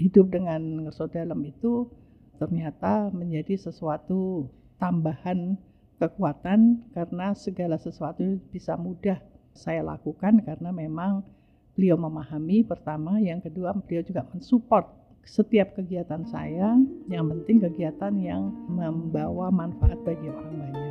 hidup 0.00 0.32
dengan 0.32 0.88
ngerso 0.88 1.12
dalam 1.12 1.44
itu 1.44 1.92
ternyata 2.40 3.12
menjadi 3.12 3.60
sesuatu 3.60 4.48
tambahan 4.80 5.60
kekuatan 6.00 6.88
karena 6.96 7.36
segala 7.36 7.76
sesuatu 7.76 8.40
bisa 8.48 8.80
mudah 8.80 9.20
saya 9.52 9.84
lakukan 9.84 10.40
karena 10.40 10.72
memang 10.72 11.20
beliau 11.76 11.96
memahami 12.00 12.64
pertama, 12.64 13.20
yang 13.20 13.40
kedua 13.40 13.76
beliau 13.76 14.04
juga 14.04 14.24
mensupport 14.32 14.88
setiap 15.20 15.76
kegiatan 15.76 16.24
saya, 16.28 16.76
yang 17.12 17.24
penting 17.28 17.60
kegiatan 17.60 18.12
yang 18.20 18.52
membawa 18.66 19.52
manfaat 19.52 20.00
bagi 20.04 20.26
orang 20.28 20.56
banyak. 20.60 20.89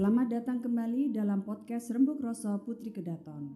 Selamat 0.00 0.32
datang 0.32 0.64
kembali 0.64 1.12
dalam 1.12 1.44
podcast 1.44 1.92
Rembuk 1.92 2.24
Rosso 2.24 2.48
Putri 2.64 2.88
Kedaton. 2.88 3.52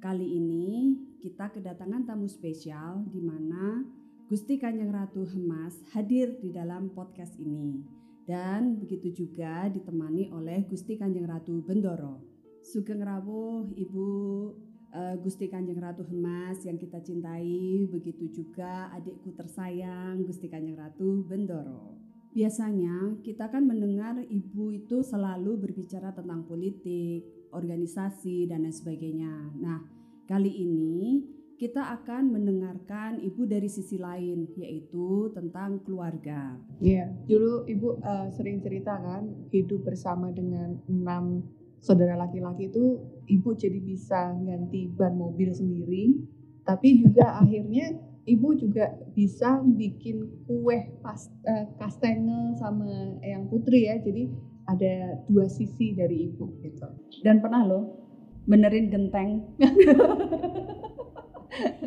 Kali 0.00 0.32
ini 0.32 0.96
kita 1.20 1.52
kedatangan 1.52 2.08
tamu 2.08 2.24
spesial 2.24 3.04
di 3.12 3.20
mana 3.20 3.84
Gusti 4.24 4.56
Kanjeng 4.56 4.88
Ratu 4.88 5.28
Hemas 5.28 5.76
hadir 5.92 6.40
di 6.40 6.56
dalam 6.56 6.88
podcast 6.88 7.36
ini. 7.36 7.84
Dan 8.24 8.80
begitu 8.80 9.12
juga 9.12 9.68
ditemani 9.68 10.32
oleh 10.32 10.64
Gusti 10.64 10.96
Kanjeng 10.96 11.28
Ratu 11.28 11.60
Bendoro. 11.60 12.24
Sugeng 12.64 13.04
Rawuh 13.04 13.68
Ibu 13.76 14.08
uh, 14.88 15.20
Gusti 15.20 15.52
Kanjeng 15.52 15.84
Ratu 15.84 16.00
Hemas 16.08 16.64
yang 16.64 16.80
kita 16.80 17.04
cintai, 17.04 17.84
begitu 17.92 18.32
juga 18.32 18.88
adikku 18.88 19.36
tersayang 19.36 20.24
Gusti 20.24 20.48
Kanjeng 20.48 20.80
Ratu 20.80 21.28
Bendoro. 21.28 22.03
Biasanya 22.34 23.22
kita 23.22 23.46
kan 23.46 23.62
mendengar 23.62 24.18
ibu 24.26 24.74
itu 24.74 25.06
selalu 25.06 25.54
berbicara 25.54 26.10
tentang 26.10 26.42
politik, 26.50 27.22
organisasi, 27.54 28.50
dan 28.50 28.66
lain 28.66 28.74
sebagainya. 28.74 29.54
Nah, 29.54 29.86
kali 30.26 30.50
ini 30.50 31.22
kita 31.54 31.94
akan 31.94 32.34
mendengarkan 32.34 33.22
ibu 33.22 33.46
dari 33.46 33.70
sisi 33.70 34.02
lain, 34.02 34.50
yaitu 34.58 35.30
tentang 35.30 35.78
keluarga. 35.86 36.58
Iya, 36.82 37.14
dulu 37.30 37.70
ibu 37.70 38.02
uh, 38.02 38.26
sering 38.34 38.58
cerita 38.58 38.98
kan, 38.98 39.30
hidup 39.54 39.86
bersama 39.86 40.34
dengan 40.34 40.74
enam 40.90 41.46
saudara 41.78 42.18
laki-laki 42.18 42.66
itu, 42.66 42.98
ibu 43.30 43.54
jadi 43.54 43.78
bisa 43.78 44.34
ganti 44.42 44.90
ban 44.90 45.14
mobil 45.14 45.54
sendiri, 45.54 46.18
tapi 46.66 46.98
juga 46.98 47.38
akhirnya 47.38 47.94
ibu 48.24 48.56
juga 48.56 48.92
bisa 49.12 49.60
bikin 49.64 50.44
kue 50.48 50.78
pas, 51.00 51.28
uh, 51.48 51.66
kastengel 51.80 52.56
sama 52.56 53.18
yang 53.20 53.48
putri 53.48 53.88
ya. 53.88 54.00
Jadi 54.00 54.28
ada 54.64 55.20
dua 55.28 55.46
sisi 55.48 55.92
dari 55.92 56.32
ibu 56.32 56.48
gitu. 56.64 56.88
Dan 57.20 57.44
pernah 57.44 57.64
loh 57.64 57.84
benerin 58.48 58.88
genteng. 58.92 59.44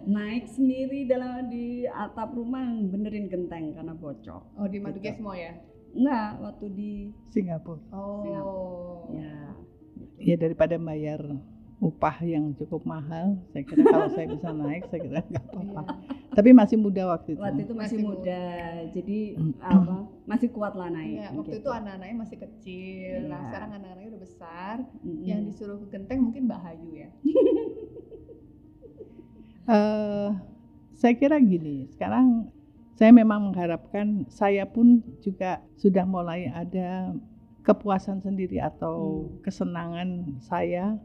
Naik 0.08 0.48
sendiri 0.48 1.04
dalam 1.04 1.52
di 1.52 1.84
atap 1.84 2.32
rumah 2.32 2.64
benerin 2.88 3.28
genteng 3.28 3.76
karena 3.76 3.92
bocor. 3.92 4.42
Oh 4.56 4.68
di 4.70 4.80
Madukesmo 4.80 5.36
gitu. 5.36 5.44
ya? 5.44 5.54
Enggak 5.98 6.32
waktu 6.40 6.66
di 6.72 6.92
Singapura. 7.34 7.82
Oh. 7.92 8.24
Singapura. 8.24 9.20
ya 9.20 9.48
ya 10.18 10.36
daripada 10.36 10.76
bayar 10.82 11.22
upah 11.78 12.25
yang 12.25 12.58
cukup 12.58 12.81
mahal. 12.83 13.38
Saya 13.53 13.64
kira 13.66 13.83
kalau 13.94 14.09
saya 14.09 14.28
bisa 14.33 14.50
naik, 14.50 14.89
saya 14.89 15.02
kira 15.06 15.22
nggak 15.22 15.45
apa-apa. 15.53 15.81
Iya. 15.86 16.34
Tapi 16.34 16.50
masih 16.53 16.78
muda 16.78 17.03
waktu 17.09 17.30
itu. 17.38 17.42
Waktu 17.42 17.61
itu 17.66 17.73
masih, 17.73 17.97
masih 17.97 17.97
muda, 18.02 18.42
muda. 18.42 18.94
jadi 18.94 19.19
apa? 19.61 19.95
Masih 20.25 20.50
kuat 20.53 20.73
lah 20.73 20.89
naik. 20.89 21.17
Ya, 21.22 21.30
waktu 21.34 21.53
gitu. 21.53 21.61
itu 21.66 21.69
anak-anaknya 21.69 22.17
masih 22.17 22.38
kecil. 22.42 23.16
Ya. 23.25 23.30
Nah 23.30 23.39
sekarang 23.50 23.69
anak-anaknya 23.78 24.09
udah 24.14 24.22
besar. 24.22 24.75
Mm. 25.06 25.22
Yang 25.22 25.42
disuruh 25.53 25.78
ke 25.86 25.88
genteng 25.94 26.19
mungkin 26.25 26.42
Mbak 26.50 26.61
Hayu 26.66 26.89
ya. 26.94 27.09
uh, 29.69 30.29
saya 31.00 31.13
kira 31.13 31.38
gini. 31.38 31.90
Sekarang 31.94 32.50
saya 32.97 33.13
memang 33.13 33.53
mengharapkan 33.53 34.25
saya 34.34 34.66
pun 34.66 35.06
juga 35.22 35.62
sudah 35.78 36.02
mulai 36.09 36.50
ada 36.50 37.13
kepuasan 37.62 38.23
sendiri 38.23 38.57
atau 38.63 39.28
hmm. 39.28 39.44
kesenangan 39.44 40.09
saya 40.40 40.96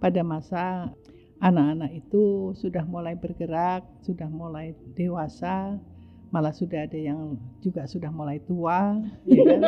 pada 0.00 0.20
masa 0.20 0.92
anak-anak 1.40 1.92
itu 1.92 2.52
sudah 2.56 2.84
mulai 2.88 3.12
bergerak, 3.16 3.84
sudah 4.04 4.28
mulai 4.28 4.72
dewasa, 4.96 5.76
malah 6.32 6.52
sudah 6.52 6.88
ada 6.88 6.96
yang 6.96 7.36
juga 7.60 7.84
sudah 7.84 8.08
mulai 8.08 8.40
tua, 8.44 8.98
ya 9.28 9.42
kan? 9.44 9.62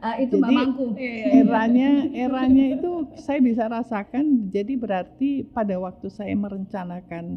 Uh, 0.00 0.16
itu 0.24 0.36
jadi 0.38 0.42
mamangku. 0.42 0.84
Iya. 0.96 1.44
eranya 1.44 1.90
eranya 2.14 2.66
itu 2.78 2.90
saya 3.20 3.38
bisa 3.42 3.68
rasakan 3.68 4.48
jadi 4.48 4.74
berarti 4.78 5.44
pada 5.50 5.76
waktu 5.76 6.08
saya 6.08 6.32
merencanakan 6.32 7.36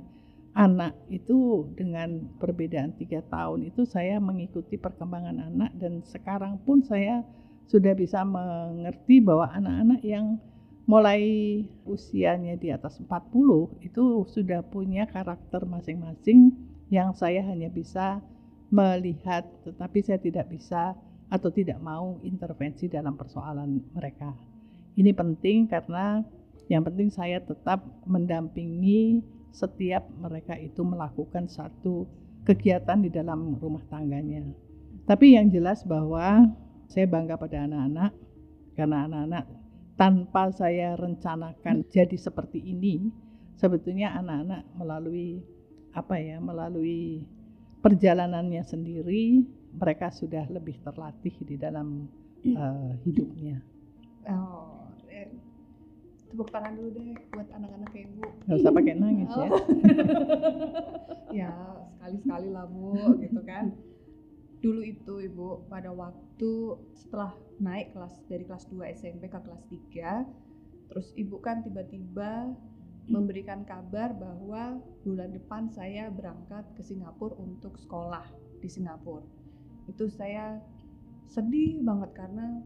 anak 0.54 0.94
itu 1.10 1.66
dengan 1.74 2.30
perbedaan 2.38 2.94
tiga 2.94 3.26
tahun 3.26 3.74
itu 3.74 3.90
saya 3.90 4.22
mengikuti 4.22 4.78
perkembangan 4.78 5.50
anak 5.50 5.74
dan 5.82 6.06
sekarang 6.06 6.62
pun 6.62 6.86
saya 6.86 7.26
sudah 7.66 7.98
bisa 7.98 8.22
mengerti 8.22 9.18
bahwa 9.18 9.50
anak-anak 9.50 10.02
yang 10.06 10.38
mulai 10.84 11.24
usianya 11.88 12.60
di 12.60 12.68
atas 12.68 13.00
40 13.00 13.88
itu 13.88 14.28
sudah 14.28 14.60
punya 14.68 15.08
karakter 15.08 15.64
masing-masing 15.64 16.52
yang 16.92 17.16
saya 17.16 17.40
hanya 17.48 17.72
bisa 17.72 18.20
melihat 18.68 19.48
tetapi 19.64 20.04
saya 20.04 20.20
tidak 20.20 20.52
bisa 20.52 20.98
atau 21.32 21.50
tidak 21.50 21.80
mau 21.80 22.20
intervensi 22.22 22.92
dalam 22.92 23.16
persoalan 23.16 23.80
mereka. 23.96 24.36
Ini 24.94 25.16
penting 25.16 25.72
karena 25.72 26.22
yang 26.70 26.86
penting 26.86 27.10
saya 27.10 27.42
tetap 27.42 27.82
mendampingi 28.06 29.24
setiap 29.54 30.06
mereka 30.20 30.58
itu 30.60 30.82
melakukan 30.86 31.48
satu 31.50 32.06
kegiatan 32.44 33.00
di 33.02 33.10
dalam 33.10 33.56
rumah 33.58 33.82
tangganya. 33.88 34.44
Tapi 35.08 35.38
yang 35.40 35.50
jelas 35.50 35.82
bahwa 35.88 36.54
saya 36.92 37.08
bangga 37.10 37.40
pada 37.40 37.66
anak-anak 37.66 38.12
karena 38.78 38.98
anak-anak 39.10 39.63
tanpa 39.94 40.50
saya 40.50 40.98
rencanakan 40.98 41.86
jadi 41.90 42.18
seperti 42.18 42.60
ini, 42.62 43.14
sebetulnya 43.58 44.18
anak-anak 44.18 44.64
melalui 44.74 45.42
apa 45.94 46.18
ya, 46.18 46.42
melalui 46.42 47.22
perjalanannya 47.86 48.64
sendiri, 48.66 49.46
mereka 49.74 50.10
sudah 50.10 50.50
lebih 50.50 50.82
terlatih 50.82 51.36
di 51.46 51.56
dalam 51.60 52.10
uh, 52.58 52.92
hidupnya. 53.06 53.62
Oh, 54.26 54.90
eh, 55.12 55.30
tepuk 56.32 56.50
tangan 56.50 56.74
dulu 56.80 56.90
deh 56.98 57.14
buat 57.30 57.48
anak-anak 57.54 57.92
ibu. 57.94 58.24
Gak 58.50 58.58
usah 58.58 58.72
pakai 58.74 58.94
nangis 58.98 59.30
ya. 59.30 59.50
oh. 59.50 59.50
ya. 61.30 61.50
ya 61.50 61.52
sekali-sekali 62.04 62.50
lah 62.52 62.66
bu, 62.68 63.16
gitu 63.24 63.42
kan 63.48 63.72
dulu 64.64 64.80
itu 64.80 65.14
ibu 65.28 65.68
pada 65.68 65.92
waktu 65.92 66.80
setelah 66.96 67.36
naik 67.60 67.92
kelas 67.92 68.16
dari 68.32 68.48
kelas 68.48 68.64
2 68.72 68.96
SMP 68.96 69.28
ke 69.28 69.40
kelas 69.44 69.64
3 69.68 70.88
terus 70.88 71.12
ibu 71.20 71.36
kan 71.44 71.60
tiba-tiba 71.68 72.56
memberikan 73.12 73.68
kabar 73.68 74.16
bahwa 74.16 74.80
bulan 75.04 75.36
depan 75.36 75.68
saya 75.68 76.08
berangkat 76.08 76.64
ke 76.80 76.82
Singapura 76.86 77.36
untuk 77.36 77.76
sekolah 77.76 78.24
di 78.64 78.70
Singapura. 78.72 79.28
Itu 79.92 80.08
saya 80.08 80.64
sedih 81.28 81.84
banget 81.84 82.16
karena 82.16 82.64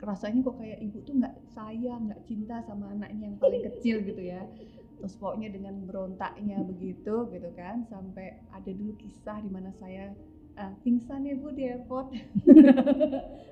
rasanya 0.00 0.40
kok 0.48 0.56
kayak 0.60 0.80
ibu 0.80 1.04
tuh 1.04 1.20
nggak 1.20 1.36
sayang 1.52 2.08
nggak 2.08 2.24
cinta 2.24 2.64
sama 2.64 2.92
anaknya 2.92 3.28
yang 3.28 3.36
paling 3.36 3.64
kecil 3.68 4.00
gitu 4.00 4.22
ya. 4.24 4.48
Terus 4.96 5.12
pokoknya 5.20 5.52
dengan 5.52 5.84
berontaknya 5.84 6.64
begitu 6.64 7.28
gitu 7.28 7.50
kan 7.52 7.84
sampai 7.92 8.40
ada 8.56 8.70
dulu 8.72 8.96
kisah 8.96 9.44
di 9.44 9.50
mana 9.52 9.68
saya 9.76 10.16
uh, 10.56 10.72
pingsan 10.82 11.28
ya 11.28 11.34
bu 11.36 11.52
di 11.52 11.62
airport. 11.68 12.16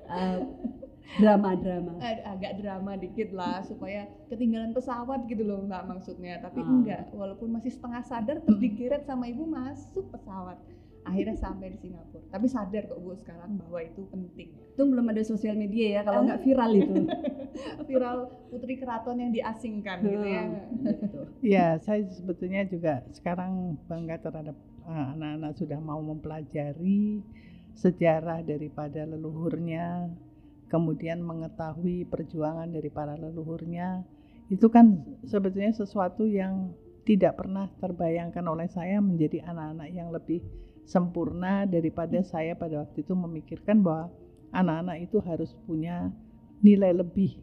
Uh, 0.09 0.39
drama-drama. 1.21 2.01
Uh, 2.01 2.17
agak 2.25 2.59
drama 2.59 2.97
dikit 2.97 3.29
lah 3.31 3.61
supaya 3.63 4.09
ketinggalan 4.27 4.73
pesawat 4.73 5.29
gitu 5.29 5.45
loh 5.45 5.63
nggak 5.65 5.85
maksudnya. 5.85 6.41
Tapi 6.41 6.59
uh. 6.61 6.67
enggak 6.67 7.01
walaupun 7.13 7.53
masih 7.53 7.71
setengah 7.71 8.03
sadar 8.03 8.37
terdigeret 8.43 9.05
sama 9.05 9.29
ibu 9.29 9.45
masuk 9.45 10.09
pesawat. 10.11 10.57
Akhirnya 11.05 11.37
sampai 11.37 11.69
di 11.69 11.77
Singapura. 11.77 12.25
Tapi 12.33 12.49
sadar 12.49 12.89
kok 12.89 12.97
bu 12.97 13.13
sekarang 13.13 13.61
bahwa 13.61 13.77
itu 13.85 14.01
penting. 14.09 14.49
Itu 14.73 14.89
belum 14.89 15.05
ada 15.13 15.21
sosial 15.21 15.53
media 15.53 16.01
ya 16.01 16.01
kalau 16.01 16.25
nggak 16.25 16.41
viral 16.41 16.71
itu. 16.73 17.01
Viral 17.87 18.17
putri 18.51 18.75
keraton 18.75 19.15
yang 19.15 19.31
diasingkan 19.31 20.03
gitu 20.03 20.27
ya. 20.27 20.43
Gitu. 20.75 21.19
ya 21.39 21.67
saya 21.79 22.03
sebetulnya 22.11 22.67
juga 22.67 22.99
sekarang 23.15 23.79
bangga 23.87 24.19
terhadap 24.19 24.59
anak-anak 24.89 25.57
sudah 25.57 25.79
mau 25.81 25.99
mempelajari 26.01 27.21
sejarah 27.75 28.45
daripada 28.45 29.03
leluhurnya, 29.03 30.09
kemudian 30.71 31.19
mengetahui 31.21 32.07
perjuangan 32.07 32.71
dari 32.71 32.87
para 32.87 33.19
leluhurnya, 33.19 34.05
itu 34.47 34.69
kan 34.69 35.01
sebetulnya 35.25 35.73
sesuatu 35.73 36.23
yang 36.23 36.71
tidak 37.05 37.37
pernah 37.37 37.69
terbayangkan 37.81 38.45
oleh 38.45 38.65
saya 38.69 38.97
menjadi 39.01 39.45
anak-anak 39.45 39.89
yang 39.93 40.09
lebih 40.09 40.41
sempurna 40.85 41.65
daripada 41.65 42.21
saya 42.21 42.53
pada 42.53 42.85
waktu 42.85 43.01
itu 43.01 43.13
memikirkan 43.13 43.81
bahwa 43.81 44.13
anak-anak 44.53 45.09
itu 45.09 45.17
harus 45.21 45.51
punya 45.65 46.13
nilai 46.61 46.93
lebih 46.93 47.41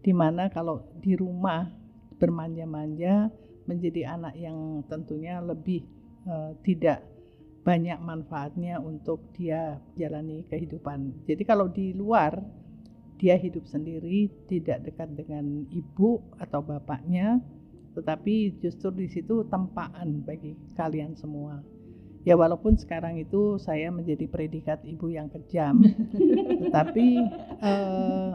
di 0.00 0.12
mana 0.16 0.48
kalau 0.48 0.84
di 1.00 1.12
rumah 1.12 1.68
bermanja-manja 2.16 3.28
menjadi 3.68 4.16
anak 4.16 4.34
yang 4.36 4.84
tentunya 4.88 5.40
lebih 5.44 5.84
uh, 6.30 6.54
tidak 6.62 7.02
banyak 7.60 7.98
manfaatnya 8.00 8.80
untuk 8.80 9.20
dia 9.36 9.76
jalani 9.98 10.46
kehidupan. 10.48 11.26
Jadi 11.28 11.42
kalau 11.44 11.68
di 11.68 11.92
luar 11.92 12.40
dia 13.20 13.36
hidup 13.36 13.68
sendiri, 13.68 14.32
tidak 14.48 14.80
dekat 14.88 15.12
dengan 15.12 15.68
ibu 15.68 16.24
atau 16.40 16.64
bapaknya, 16.64 17.36
tetapi 17.92 18.56
justru 18.64 18.88
di 18.96 19.12
situ 19.12 19.44
tempaan 19.44 20.24
bagi 20.24 20.56
kalian 20.72 21.12
semua. 21.20 21.60
Ya 22.24 22.36
walaupun 22.36 22.80
sekarang 22.80 23.20
itu 23.20 23.60
saya 23.60 23.92
menjadi 23.92 24.24
predikat 24.24 24.80
ibu 24.88 25.12
yang 25.12 25.28
kejam, 25.28 25.84
tetapi 26.64 27.06
eh, 27.60 28.30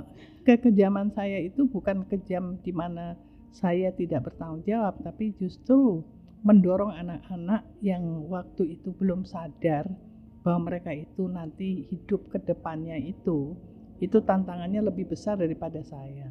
kekejaman 0.46 1.10
saya 1.18 1.42
itu 1.42 1.66
bukan 1.66 2.06
kejam 2.06 2.62
di 2.62 2.70
mana 2.70 3.18
saya 3.58 3.90
tidak 3.90 4.30
bertanggung 4.30 4.62
jawab, 4.70 5.02
tapi 5.02 5.34
justru 5.38 6.06
mendorong 6.46 6.94
anak-anak 6.94 7.66
yang 7.82 8.06
waktu 8.30 8.78
itu 8.78 8.94
belum 8.94 9.26
sadar 9.26 9.90
bahwa 10.46 10.70
mereka 10.70 10.94
itu 10.94 11.26
nanti 11.26 11.90
hidup 11.90 12.30
ke 12.30 12.38
depannya 12.38 13.02
itu 13.02 13.58
itu 13.98 14.22
tantangannya 14.22 14.86
lebih 14.86 15.10
besar 15.10 15.42
daripada 15.42 15.82
saya. 15.82 16.30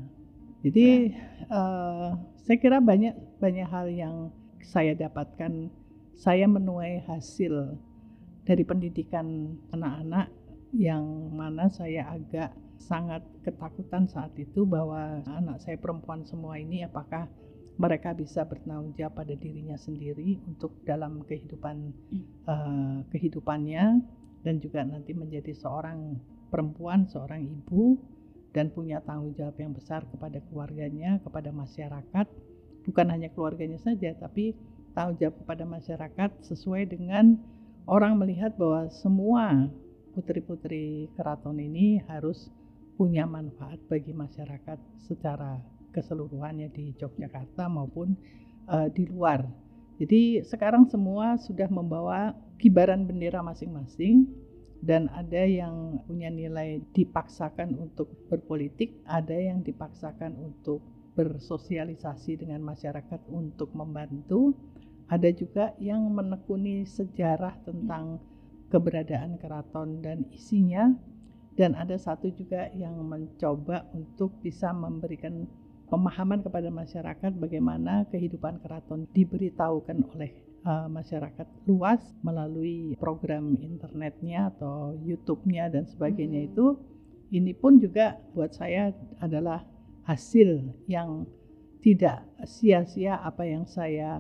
Jadi 0.63 1.11
uh, 1.51 2.15
saya 2.47 2.57
kira 2.63 2.79
banyak 2.79 3.43
banyak 3.43 3.67
hal 3.67 3.91
yang 3.91 4.17
saya 4.63 4.95
dapatkan. 4.95 5.69
Saya 6.15 6.47
menuai 6.47 7.03
hasil 7.11 7.75
dari 8.47 8.63
pendidikan 8.63 9.59
anak-anak 9.75 10.31
yang 10.71 11.03
mana 11.35 11.67
saya 11.67 12.07
agak 12.15 12.55
sangat 12.79 13.27
ketakutan 13.43 14.07
saat 14.07 14.31
itu 14.39 14.63
bahwa 14.63 15.27
anak 15.27 15.59
saya 15.59 15.75
perempuan 15.75 16.23
semua 16.23 16.55
ini 16.55 16.87
apakah 16.87 17.27
mereka 17.75 18.15
bisa 18.15 18.47
bertanggung 18.47 18.95
jawab 18.95 19.19
pada 19.25 19.35
dirinya 19.35 19.75
sendiri 19.75 20.39
untuk 20.47 20.79
dalam 20.87 21.27
kehidupan 21.27 21.91
uh, 22.47 23.03
kehidupannya 23.11 23.99
dan 24.47 24.55
juga 24.63 24.87
nanti 24.87 25.11
menjadi 25.11 25.51
seorang 25.57 26.21
perempuan, 26.55 27.11
seorang 27.11 27.43
ibu 27.43 27.99
dan 28.55 28.71
punya 28.71 29.03
tanggung 29.03 29.35
jawab 29.35 29.59
yang 29.59 29.75
besar 29.75 30.07
kepada 30.07 30.39
keluarganya, 30.47 31.19
kepada 31.27 31.51
masyarakat, 31.51 32.27
bukan 32.87 33.07
hanya 33.11 33.27
keluarganya 33.35 33.83
saja, 33.83 34.15
tapi 34.15 34.55
tanggung 34.95 35.19
jawab 35.19 35.43
kepada 35.43 35.67
masyarakat 35.67 36.31
sesuai 36.47 36.95
dengan 36.95 37.35
orang 37.91 38.15
melihat 38.15 38.55
bahwa 38.55 38.87
semua 38.95 39.67
putri-putri 40.15 41.11
keraton 41.19 41.59
ini 41.59 41.99
harus 42.07 42.47
punya 42.95 43.27
manfaat 43.27 43.83
bagi 43.91 44.15
masyarakat 44.15 44.79
secara 45.11 45.59
keseluruhannya 45.95 46.75
di 46.75 46.91
Yogyakarta 46.99 47.71
maupun 47.71 48.19
uh, 48.67 48.91
di 48.91 49.07
luar. 49.07 49.47
Jadi 50.03 50.43
sekarang 50.43 50.91
semua 50.91 51.39
sudah 51.39 51.71
membawa 51.71 52.35
kibaran 52.59 53.07
bendera 53.07 53.47
masing-masing 53.47 54.27
dan 54.83 55.07
ada 55.15 55.47
yang 55.47 56.03
punya 56.05 56.29
nilai 56.29 56.83
dipaksakan 56.93 57.79
untuk 57.79 58.11
berpolitik, 58.27 58.99
ada 59.07 59.33
yang 59.33 59.63
dipaksakan 59.63 60.35
untuk 60.35 60.83
bersosialisasi 61.15 62.43
dengan 62.43 62.61
masyarakat 62.67 63.23
untuk 63.31 63.71
membantu, 63.73 64.53
ada 65.07 65.31
juga 65.31 65.73
yang 65.79 66.11
menekuni 66.11 66.83
sejarah 66.85 67.55
tentang 67.63 68.19
keberadaan 68.69 69.39
keraton 69.39 70.03
dan 70.03 70.27
isinya 70.35 70.91
dan 71.55 71.79
ada 71.79 71.95
satu 71.95 72.35
juga 72.35 72.67
yang 72.75 72.99
mencoba 73.07 73.87
untuk 73.95 74.43
bisa 74.43 74.75
memberikan 74.75 75.47
pemahaman 75.95 76.43
kepada 76.43 76.75
masyarakat 76.75 77.39
bagaimana 77.39 78.03
kehidupan 78.11 78.59
keraton 78.59 79.07
diberitahukan 79.15 80.03
oleh 80.11 80.35
uh, 80.67 80.91
masyarakat 80.91 81.47
luas 81.71 82.03
melalui 82.27 82.99
program 82.99 83.55
internetnya 83.63 84.51
atau 84.51 84.99
YouTube-nya 84.99 85.71
dan 85.71 85.87
sebagainya 85.87 86.43
hmm. 86.43 86.51
itu 86.51 86.67
ini 87.31 87.55
pun 87.55 87.79
juga 87.79 88.19
buat 88.35 88.51
saya 88.51 88.91
adalah 89.23 89.63
hasil 90.03 90.67
yang 90.91 91.31
tidak 91.79 92.27
sia-sia 92.43 93.23
apa 93.23 93.47
yang 93.47 93.63
saya 93.71 94.19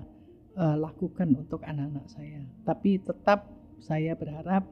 uh, 0.55 0.77
lakukan 0.79 1.27
untuk 1.35 1.59
anak-anak 1.67 2.07
saya 2.07 2.39
tapi 2.63 3.03
tetap 3.03 3.51
saya 3.83 4.15
berharap 4.15 4.63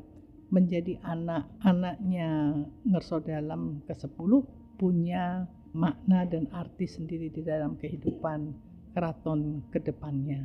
menjadi 0.54 1.02
anak-anaknya 1.02 2.62
ngerso 2.86 3.18
dalam 3.26 3.82
ke-10 3.90 4.30
punya 4.78 5.50
makna 5.72 6.28
dan 6.28 6.48
arti 6.52 6.84
sendiri 6.84 7.32
di 7.32 7.40
dalam 7.40 7.76
kehidupan 7.80 8.52
keraton 8.92 9.64
ke 9.72 9.80
depannya. 9.80 10.44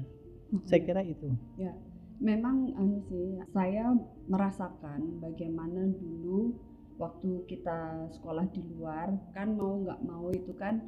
Hmm. 0.51 0.63
Saya 0.63 0.81
kira 0.83 1.03
itu. 1.03 1.27
Ya, 1.59 1.75
memang 2.23 2.71
anu 2.79 3.03
sih, 3.11 3.35
saya 3.51 3.91
merasakan 4.31 5.19
bagaimana 5.19 5.91
dulu 5.91 6.55
waktu 6.97 7.45
kita 7.45 8.09
sekolah 8.17 8.49
di 8.49 8.63
luar 8.73 9.13
kan 9.37 9.53
mau 9.53 9.77
nggak 9.85 10.01
mau 10.01 10.33
itu 10.33 10.49
kan 10.57 10.81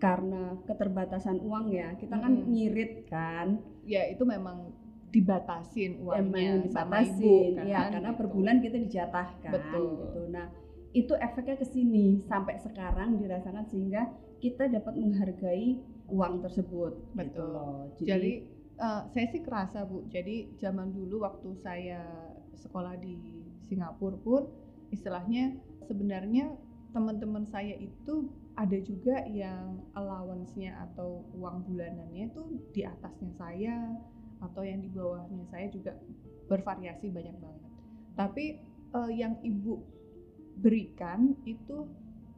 karena 0.00 0.56
keterbatasan 0.64 1.38
uang 1.44 1.68
ya 1.68 1.92
kita 2.00 2.16
kan 2.16 2.32
hmm. 2.32 2.48
ngirit 2.48 2.92
kan 3.06 3.60
ya 3.84 4.08
itu 4.08 4.24
memang 4.24 4.72
dibatasin 5.12 6.02
uangnya 6.02 6.58
Emang 6.58 6.66
dibatasin, 6.66 6.74
sama 6.74 6.98
ibu 7.06 7.34
kan, 7.54 7.64
ya 7.68 7.80
karena 7.92 8.10
gitu. 8.10 8.18
per 8.18 8.26
bulan 8.32 8.56
kita 8.58 8.76
dijatahkan 8.82 9.52
betul 9.52 9.86
gitu 10.00 10.20
nah 10.32 10.46
itu 10.94 11.12
efeknya 11.18 11.58
ke 11.58 11.66
sini. 11.66 12.22
Sampai 12.30 12.62
sekarang 12.62 13.18
dirasakan 13.18 13.66
sehingga 13.66 14.08
kita 14.38 14.70
dapat 14.70 14.94
menghargai 14.94 15.82
uang 16.08 16.40
tersebut. 16.40 16.94
Gitu 16.94 17.18
betul. 17.18 17.26
gitu 17.26 17.42
loh. 17.42 17.74
jadi, 17.98 18.08
jadi 18.08 18.32
uh, 18.78 19.02
saya 19.10 19.26
sih 19.34 19.42
kerasa 19.42 19.82
bu. 19.84 20.06
Jadi 20.08 20.54
zaman 20.62 20.94
dulu 20.94 21.26
waktu 21.26 21.50
saya 21.60 22.00
sekolah 22.54 22.94
di 23.02 23.18
Singapura 23.66 24.16
pun 24.22 24.46
istilahnya 24.94 25.58
sebenarnya 25.90 26.54
teman-teman 26.94 27.44
saya 27.50 27.74
itu 27.74 28.30
ada 28.54 28.78
juga 28.78 29.26
yang 29.26 29.82
allowance-nya 29.98 30.78
atau 30.78 31.26
uang 31.34 31.66
bulanannya 31.66 32.30
itu 32.30 32.42
di 32.70 32.86
atasnya 32.86 33.34
saya 33.34 33.98
atau 34.38 34.62
yang 34.62 34.78
di 34.78 34.94
bawahnya 34.94 35.42
saya 35.50 35.66
juga 35.74 35.98
bervariasi 36.46 37.10
banyak 37.10 37.34
banget. 37.42 37.70
Tapi 38.14 38.44
uh, 38.94 39.10
yang 39.10 39.34
ibu 39.42 39.82
berikan 40.58 41.34
itu 41.44 41.88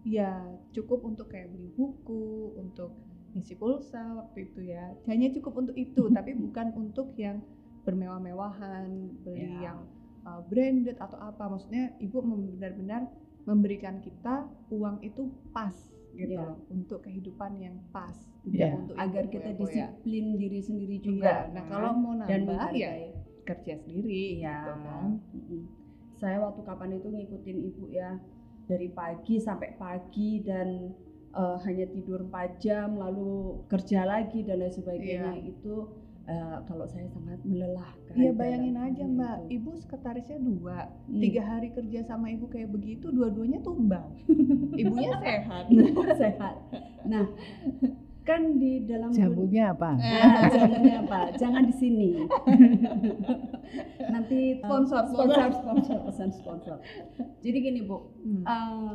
ya 0.06 0.38
cukup 0.70 1.02
untuk 1.02 1.26
kayak 1.28 1.50
beli 1.50 1.68
buku, 1.74 2.54
untuk 2.56 2.94
ngisi 3.34 3.58
pulsa 3.58 4.00
waktu 4.16 4.48
itu 4.48 4.70
ya. 4.70 4.94
Hanya 5.10 5.34
cukup 5.34 5.66
untuk 5.66 5.76
itu, 5.76 6.08
tapi 6.16 6.32
bukan 6.38 6.72
untuk 6.78 7.12
yang 7.18 7.42
bermewah-mewahan, 7.82 8.88
beli 9.26 9.50
yeah. 9.60 9.72
yang 9.72 9.78
uh, 10.24 10.40
branded 10.46 10.96
atau 11.02 11.18
apa. 11.18 11.50
Maksudnya 11.50 11.94
ibu 11.98 12.22
benar-benar 12.22 13.10
memberikan 13.46 14.02
kita 14.02 14.46
uang 14.74 15.02
itu 15.02 15.30
pas 15.54 15.74
gitu 16.16 16.32
yeah. 16.32 16.48
loh, 16.48 16.64
untuk 16.72 17.04
kehidupan 17.04 17.60
yang 17.60 17.76
pas, 17.92 18.16
tidak 18.48 18.72
yeah. 18.72 18.80
untuk 18.80 18.96
agar 18.96 19.24
kita 19.28 19.52
ya. 19.52 19.58
disiplin 19.60 20.24
ya. 20.32 20.38
diri 20.40 20.60
sendiri 20.64 20.96
juga. 21.04 21.34
Iya. 21.44 21.52
Nah, 21.52 21.62
kalau 21.68 21.92
mau 21.92 22.14
nambah 22.16 22.56
Dan 22.56 22.72
ya 22.72 22.90
kerja 23.46 23.74
sendiri 23.78 24.42
ya. 24.42 24.64
gitu 24.64 24.72
kan 24.80 25.06
saya 26.16 26.40
waktu 26.40 26.60
kapan 26.64 26.96
itu 26.96 27.08
ngikutin 27.12 27.58
ibu 27.72 27.84
ya 27.92 28.16
dari 28.66 28.90
pagi 28.90 29.38
sampai 29.38 29.78
pagi 29.78 30.42
dan 30.42 30.90
uh, 31.36 31.60
hanya 31.62 31.86
tidur 31.92 32.26
4 32.26 32.58
jam 32.58 32.96
lalu 32.98 33.62
kerja 33.70 34.02
lagi 34.02 34.42
dan 34.42 34.64
lain 34.64 34.74
sebagainya 34.74 35.32
yeah. 35.38 35.50
itu 35.52 35.86
uh, 36.26 36.58
kalau 36.66 36.86
saya 36.90 37.06
sangat 37.12 37.38
melelahkan. 37.46 38.14
Iya 38.14 38.32
bayangin 38.34 38.76
aja 38.76 39.04
mbak, 39.06 39.36
itu. 39.46 39.62
ibu 39.62 39.70
sekretarisnya 39.78 40.38
dua, 40.42 40.90
hmm. 41.06 41.22
tiga 41.22 41.42
hari 41.46 41.68
kerja 41.70 42.00
sama 42.06 42.32
ibu 42.34 42.50
kayak 42.50 42.74
begitu, 42.74 43.12
dua-duanya 43.14 43.62
tumbang. 43.62 44.10
Ibunya 44.80 45.14
sehat. 45.22 45.64
sehat. 46.18 46.56
Nah 47.06 47.26
kan 48.26 48.58
di 48.58 48.82
dalam 48.82 49.14
jamunya 49.14 49.70
apa? 49.70 49.94
Nah, 50.02 50.50
jamunya 50.50 50.96
apa? 51.06 51.20
Jangan 51.38 51.62
di 51.70 51.74
sini. 51.78 52.10
Nanti 54.12 54.58
sponsor, 54.58 55.06
sponsor, 55.06 55.48
sponsor, 55.54 55.98
pesan 56.10 56.30
sponsor. 56.34 56.76
Jadi 57.40 57.56
gini 57.62 57.80
bu, 57.86 58.10
hmm. 58.26 58.42
uh, 58.42 58.94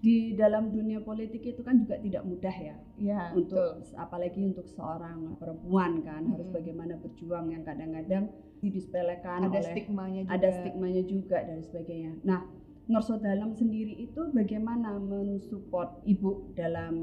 di 0.00 0.32
dalam 0.36 0.72
dunia 0.72 1.00
politik 1.00 1.44
itu 1.44 1.60
kan 1.64 1.80
juga 1.80 1.96
tidak 2.00 2.22
mudah 2.28 2.56
ya. 2.56 2.76
Ya. 3.00 3.22
Untuk 3.32 3.80
betul. 3.80 3.96
apalagi 3.96 4.40
untuk 4.44 4.68
seorang 4.68 5.40
perempuan 5.40 6.04
kan 6.04 6.28
hmm. 6.28 6.32
harus 6.36 6.48
bagaimana 6.52 7.00
berjuang 7.00 7.52
yang 7.52 7.64
kadang-kadang 7.64 8.28
disepelekan 8.60 9.48
ada 9.48 9.56
oleh 9.56 9.72
stigmanya 9.72 10.20
juga. 10.28 10.36
ada 10.36 10.48
stigmanya 10.52 11.02
juga 11.08 11.38
dan 11.48 11.58
sebagainya. 11.64 12.12
Nah 12.28 12.44
Ngerso 12.90 13.22
Dalam 13.22 13.54
sendiri 13.54 13.94
itu 14.02 14.34
bagaimana 14.34 14.98
mensupport 14.98 16.02
ibu 16.02 16.50
dalam 16.58 16.94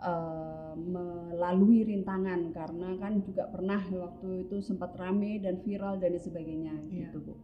uh, 0.00 0.72
melalui 0.72 1.84
rintangan 1.84 2.56
karena 2.56 2.96
kan 2.96 3.20
juga 3.20 3.44
pernah 3.52 3.84
waktu 3.84 4.48
itu 4.48 4.64
sempat 4.64 4.96
rame 4.96 5.36
dan 5.44 5.60
viral 5.60 6.00
dan 6.00 6.16
sebagainya 6.16 6.72
ya. 6.88 7.12
gitu 7.12 7.20
bu. 7.20 7.34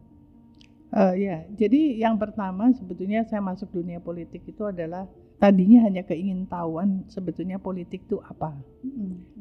Eh, 0.93 1.25
ya, 1.25 1.41
jadi 1.57 2.05
yang 2.05 2.21
pertama 2.21 2.69
sebetulnya 2.69 3.25
saya 3.25 3.41
masuk 3.41 3.73
dunia 3.73 3.97
politik 3.97 4.45
itu 4.45 4.61
adalah 4.61 5.09
tadinya 5.41 5.89
hanya 5.89 6.05
keingintahuan 6.05 7.09
sebetulnya 7.09 7.57
politik 7.57 8.05
itu 8.05 8.21
apa. 8.21 8.53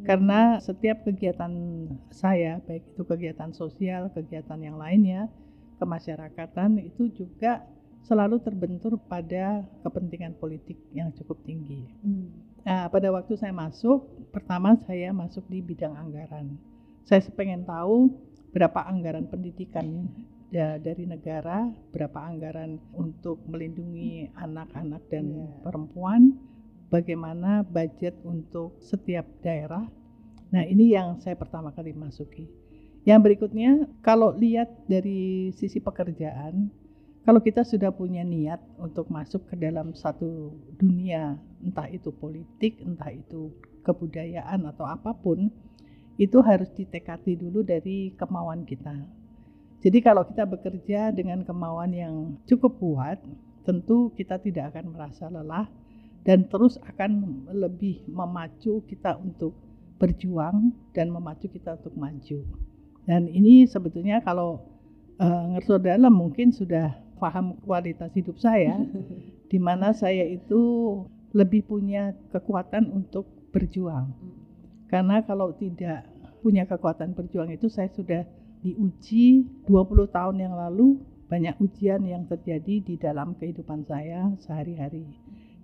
Karena 0.09 0.57
setiap 0.65 1.05
kegiatan 1.05 1.53
saya, 2.09 2.57
baik 2.65 2.97
itu 2.97 3.05
kegiatan 3.05 3.53
sosial, 3.53 4.09
kegiatan 4.17 4.57
yang 4.65 4.81
lainnya, 4.81 5.29
kemasyarakatan 5.77 6.81
itu 6.89 7.13
juga 7.13 7.69
selalu 8.03 8.43
terbentur 8.43 8.99
pada 9.07 9.63
kepentingan 9.87 10.35
politik 10.39 10.79
yang 10.91 11.15
cukup 11.15 11.39
tinggi. 11.47 11.87
Hmm. 12.03 12.29
Nah, 12.63 12.87
pada 12.91 13.11
waktu 13.11 13.35
saya 13.39 13.55
masuk, 13.55 14.07
pertama 14.31 14.79
saya 14.87 15.11
masuk 15.11 15.47
di 15.51 15.59
bidang 15.63 15.95
anggaran. 15.99 16.59
Saya 17.03 17.23
pengen 17.35 17.67
tahu 17.67 18.11
berapa 18.55 18.87
anggaran 18.87 19.27
pendidikan 19.27 20.07
ya, 20.55 20.79
dari 20.79 21.09
negara, 21.09 21.67
berapa 21.91 22.19
anggaran 22.23 22.79
untuk 22.95 23.43
melindungi 23.51 24.31
anak-anak 24.37 25.03
dan 25.11 25.27
Iya. 25.33 25.47
perempuan, 25.67 26.39
bagaimana 26.93 27.65
budget 27.67 28.15
untuk 28.23 28.79
setiap 28.85 29.27
daerah. 29.41 29.89
Nah, 30.53 30.63
ini 30.69 30.93
yang 30.93 31.17
saya 31.19 31.35
pertama 31.35 31.73
kali 31.73 31.97
masuki. 31.97 32.45
Yang 33.03 33.21
berikutnya, 33.25 33.89
kalau 34.05 34.37
lihat 34.37 34.87
dari 34.87 35.51
sisi 35.57 35.83
pekerjaan, 35.83 36.71
kalau 37.23 37.39
kita 37.39 37.63
sudah 37.63 37.95
punya 37.95 38.27
niat 38.27 38.59
untuk 38.83 39.07
masuk 39.07 39.47
ke 39.47 39.55
dalam 39.55 39.95
satu 39.95 40.59
dunia, 40.75 41.39
entah 41.63 41.87
itu 41.87 42.11
politik, 42.11 42.83
entah 42.83 43.15
itu 43.15 43.55
kebudayaan 43.87 44.67
atau 44.67 44.83
apa 44.83 45.15
pun, 45.15 45.47
itu 46.19 46.39
harus 46.43 46.67
ditekati 46.75 47.39
dulu 47.39 47.63
dari 47.63 48.11
kemauan 48.19 48.67
kita. 48.67 48.95
Jadi 49.83 49.99
kalau 50.03 50.27
kita 50.27 50.47
bekerja 50.47 51.15
dengan 51.15 51.47
kemauan 51.47 51.95
yang 51.95 52.15
cukup 52.47 52.75
kuat, 52.83 53.19
tentu 53.63 54.11
kita 54.19 54.43
tidak 54.43 54.75
akan 54.75 54.91
merasa 54.91 55.31
lelah 55.31 55.71
dan 56.27 56.47
terus 56.51 56.79
akan 56.87 57.47
lebih 57.51 58.03
memacu 58.11 58.83
kita 58.87 59.15
untuk 59.19 59.55
berjuang 59.99 60.75
dan 60.91 61.11
memacu 61.11 61.47
kita 61.47 61.79
untuk 61.79 61.95
maju. 61.95 62.43
Dan 63.07 63.31
ini 63.31 63.67
sebetulnya 63.67 64.23
kalau 64.23 64.63
uh, 65.19 65.55
ngerso 65.55 65.79
dalam 65.83 66.15
mungkin 66.15 66.55
sudah 66.55 66.95
paham 67.23 67.55
kualitas 67.63 68.11
hidup 68.19 68.43
saya, 68.43 68.83
di 69.51 69.59
mana 69.63 69.95
saya 69.95 70.27
itu 70.27 70.63
lebih 71.31 71.63
punya 71.71 72.19
kekuatan 72.35 72.91
untuk 72.91 73.31
berjuang. 73.55 74.11
Karena 74.91 75.23
kalau 75.23 75.55
tidak 75.55 76.03
punya 76.43 76.67
kekuatan 76.67 77.15
berjuang 77.15 77.55
itu 77.55 77.71
saya 77.71 77.89
sudah 77.95 78.27
diuji 78.67 79.47
20 79.71 80.11
tahun 80.11 80.37
yang 80.43 80.55
lalu 80.59 80.99
banyak 81.31 81.57
ujian 81.63 82.05
yang 82.05 82.29
terjadi 82.29 82.85
di 82.85 82.95
dalam 83.01 83.33
kehidupan 83.39 83.89
saya 83.89 84.29
sehari-hari. 84.45 85.07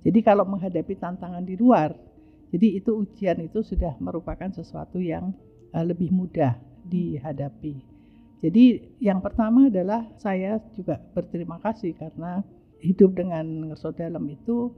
Jadi 0.00 0.25
kalau 0.25 0.49
menghadapi 0.49 0.97
tantangan 0.97 1.45
di 1.45 1.61
luar, 1.61 1.93
jadi 2.49 2.81
itu 2.81 2.97
ujian 2.97 3.45
itu 3.45 3.61
sudah 3.61 4.00
merupakan 4.00 4.49
sesuatu 4.49 4.97
yang 4.97 5.37
uh, 5.77 5.85
lebih 5.85 6.09
mudah 6.09 6.57
dihadapi. 6.88 7.98
Jadi 8.38 8.95
yang 9.02 9.18
pertama 9.18 9.66
adalah 9.66 10.07
saya 10.18 10.62
juga 10.78 11.02
berterima 11.14 11.59
kasih 11.59 11.95
karena 11.99 12.47
hidup 12.78 13.18
dengan 13.18 13.71
ngerso 13.71 13.90
dalam 13.90 14.23
itu 14.30 14.71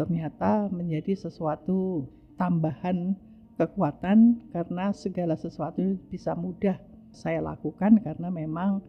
ternyata 0.00 0.72
menjadi 0.72 1.28
sesuatu 1.28 2.08
tambahan 2.40 3.12
kekuatan 3.60 4.48
karena 4.50 4.96
segala 4.96 5.36
sesuatu 5.36 6.00
bisa 6.08 6.32
mudah 6.32 6.80
saya 7.12 7.44
lakukan 7.44 8.00
karena 8.00 8.32
memang 8.32 8.80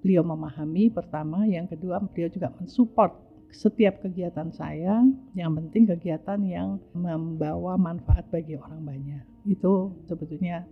beliau 0.00 0.24
memahami 0.24 0.88
pertama, 0.92 1.44
yang 1.48 1.68
kedua 1.68 2.00
beliau 2.00 2.28
juga 2.32 2.52
mensupport 2.56 3.12
setiap 3.50 4.00
kegiatan 4.00 4.48
saya, 4.54 5.02
yang 5.34 5.52
penting 5.58 5.90
kegiatan 5.90 6.38
yang 6.46 6.78
membawa 6.94 7.74
manfaat 7.74 8.24
bagi 8.30 8.54
orang 8.56 8.80
banyak. 8.86 9.24
Itu 9.44 10.00
sebetulnya 10.06 10.64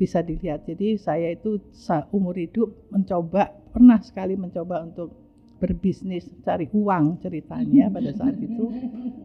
bisa 0.00 0.24
dilihat. 0.24 0.64
Jadi 0.64 0.96
saya 0.96 1.36
itu 1.36 1.60
umur 2.08 2.40
hidup 2.40 2.72
mencoba, 2.88 3.52
pernah 3.68 4.00
sekali 4.00 4.32
mencoba 4.32 4.80
untuk 4.80 5.12
berbisnis, 5.60 6.24
cari 6.40 6.72
uang 6.72 7.20
ceritanya 7.20 7.86
pada 7.94 8.16
saat 8.16 8.40
itu, 8.40 8.64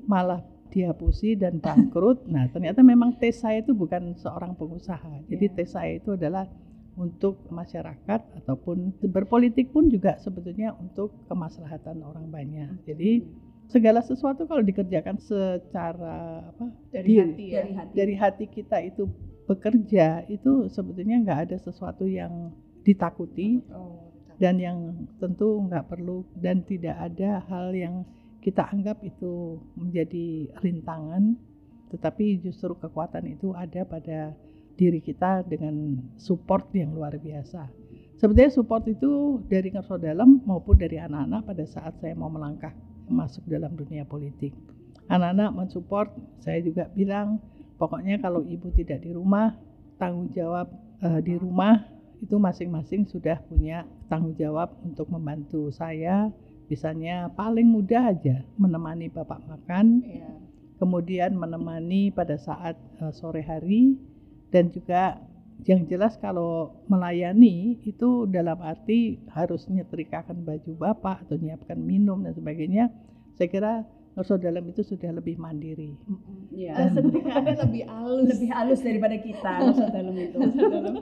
malah 0.03 0.44
dihapusi 0.67 1.39
dan 1.39 1.63
bangkrut. 1.63 2.27
Nah 2.36 2.51
ternyata 2.51 2.84
memang 2.84 3.15
tes 3.15 3.39
saya 3.39 3.63
itu 3.63 3.72
bukan 3.72 4.20
seorang 4.20 4.60
pengusaha. 4.60 5.24
Jadi 5.32 5.46
tes 5.55 5.72
saya 5.72 5.96
itu 5.96 6.20
adalah 6.20 6.44
untuk 7.00 7.48
masyarakat 7.48 8.44
ataupun 8.44 9.00
berpolitik 9.03 9.72
pun 9.72 9.88
juga 9.88 10.20
sebetulnya 10.20 10.75
untuk 10.75 11.24
kemaslahatan 11.32 12.03
orang 12.03 12.27
banyak. 12.27 12.84
Jadi 12.84 13.24
segala 13.69 14.00
sesuatu 14.05 14.45
kalau 14.45 14.62
dikerjakan 14.62 15.17
secara 15.17 16.45
apa 16.53 16.65
dari 16.93 17.17
hati 17.17 17.45
ya 17.50 17.62
dari 17.63 17.74
hati. 17.74 17.93
dari 17.98 18.15
hati 18.15 18.45
kita 18.50 18.77
itu 18.86 19.10
bekerja 19.45 20.25
itu 20.29 20.69
sebetulnya 20.69 21.22
nggak 21.22 21.39
ada 21.50 21.57
sesuatu 21.62 22.05
yang 22.05 22.53
ditakuti 22.86 23.62
oh, 23.74 24.13
dan 24.38 24.62
yang 24.62 24.93
tentu 25.17 25.65
nggak 25.65 25.89
perlu 25.89 26.25
dan 26.38 26.62
tidak 26.65 26.98
ada 26.98 27.41
hal 27.50 27.74
yang 27.74 28.05
kita 28.41 28.62
anggap 28.69 29.01
itu 29.01 29.57
menjadi 29.74 30.53
rintangan 30.62 31.34
tetapi 31.93 32.41
justru 32.41 32.74
kekuatan 32.77 33.25
itu 33.29 33.53
ada 33.53 33.86
pada 33.86 34.34
diri 34.75 35.00
kita 35.00 35.48
dengan 35.48 36.03
support 36.19 36.67
yang 36.75 36.91
luar 36.91 37.15
biasa. 37.15 37.72
Sebetulnya 38.19 38.51
support 38.51 38.84
itu 38.91 39.39
dari 39.48 39.72
ngerso 39.72 39.95
dalam 39.95 40.43
maupun 40.43 40.75
dari 40.75 41.00
anak-anak 41.00 41.41
pada 41.48 41.63
saat 41.67 41.95
saya 42.03 42.15
mau 42.15 42.27
melangkah 42.27 42.72
masuk 43.09 43.45
dalam 43.47 43.74
dunia 43.74 44.03
politik. 44.05 44.53
Anak-anak 45.05 45.51
mensupport, 45.53 46.09
saya 46.41 46.59
juga 46.65 46.89
bilang 46.93 47.38
pokoknya 47.77 48.17
kalau 48.17 48.41
ibu 48.41 48.74
tidak 48.74 49.05
di 49.05 49.13
rumah, 49.13 49.53
tanggung 50.01 50.33
jawab 50.33 50.67
uh, 51.05 51.21
di 51.21 51.38
rumah 51.38 51.85
itu 52.24 52.35
masing-masing 52.41 53.05
sudah 53.05 53.38
punya 53.45 53.85
tanggung 54.09 54.33
jawab 54.33 54.74
untuk 54.81 55.05
membantu 55.12 55.69
saya. 55.69 56.31
Misalnya 56.65 57.29
paling 57.38 57.69
mudah 57.69 58.09
aja 58.09 58.41
menemani 58.57 59.13
bapak 59.13 59.38
makan, 59.45 60.01
Iya. 60.01 60.33
kemudian 60.81 61.38
menemani 61.38 62.09
pada 62.09 62.41
saat 62.41 62.74
uh, 62.97 63.13
sore 63.13 63.45
hari 63.45 63.93
dan 64.50 64.74
juga 64.74 65.21
yang 65.63 65.88
jelas 65.88 66.19
kalau 66.19 66.75
melayani 66.85 67.79
itu 67.81 68.27
dalam 68.27 68.59
arti 68.59 69.24
harus 69.31 69.63
nyetrikakan 69.65 70.43
baju 70.43 70.71
bapak 70.75 71.24
atau 71.24 71.39
nyiapkan 71.39 71.79
minum 71.79 72.19
dan 72.19 72.35
sebagainya 72.35 72.91
saya 73.33 73.47
kira 73.47 73.74
ngerso 74.15 74.39
dalam 74.39 74.63
itu 74.67 74.79
sudah 74.79 75.12
lebih 75.12 75.35
mandiri 75.35 75.95
Iya. 76.55 76.71
Dan 76.71 77.03
setrikaannya 77.03 77.55
lebih 77.67 77.83
halus. 77.83 78.27
lebih 78.31 78.50
halus 78.51 78.79
daripada 78.79 79.17
kita 79.19 79.53
Nurse 79.59 79.83
dalam 79.91 80.15
itu. 80.15 80.38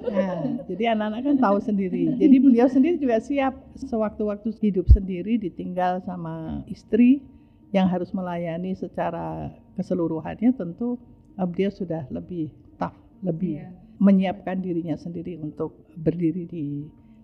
nah, 0.10 0.34
jadi 0.66 0.84
anak-anak 0.98 1.22
kan 1.22 1.36
tahu 1.38 1.58
sendiri 1.62 2.04
jadi 2.18 2.36
beliau 2.38 2.66
sendiri 2.70 2.98
juga 2.98 3.22
siap 3.22 3.54
sewaktu-waktu 3.78 4.50
hidup 4.62 4.90
sendiri 4.90 5.38
ditinggal 5.38 6.02
sama 6.06 6.66
istri 6.66 7.22
yang 7.70 7.86
harus 7.86 8.14
melayani 8.14 8.74
secara 8.74 9.50
keseluruhannya 9.78 10.54
tentu 10.54 10.98
uh, 11.38 11.46
beliau 11.46 11.70
sudah 11.70 12.06
lebih 12.10 12.50
tough 12.78 12.98
lebih 13.22 13.62
Iya. 13.62 13.70
Menyiapkan 14.04 14.60
dirinya 14.60 15.00
sendiri 15.00 15.40
untuk 15.40 15.72
berdiri 15.96 16.44
di 16.44 16.66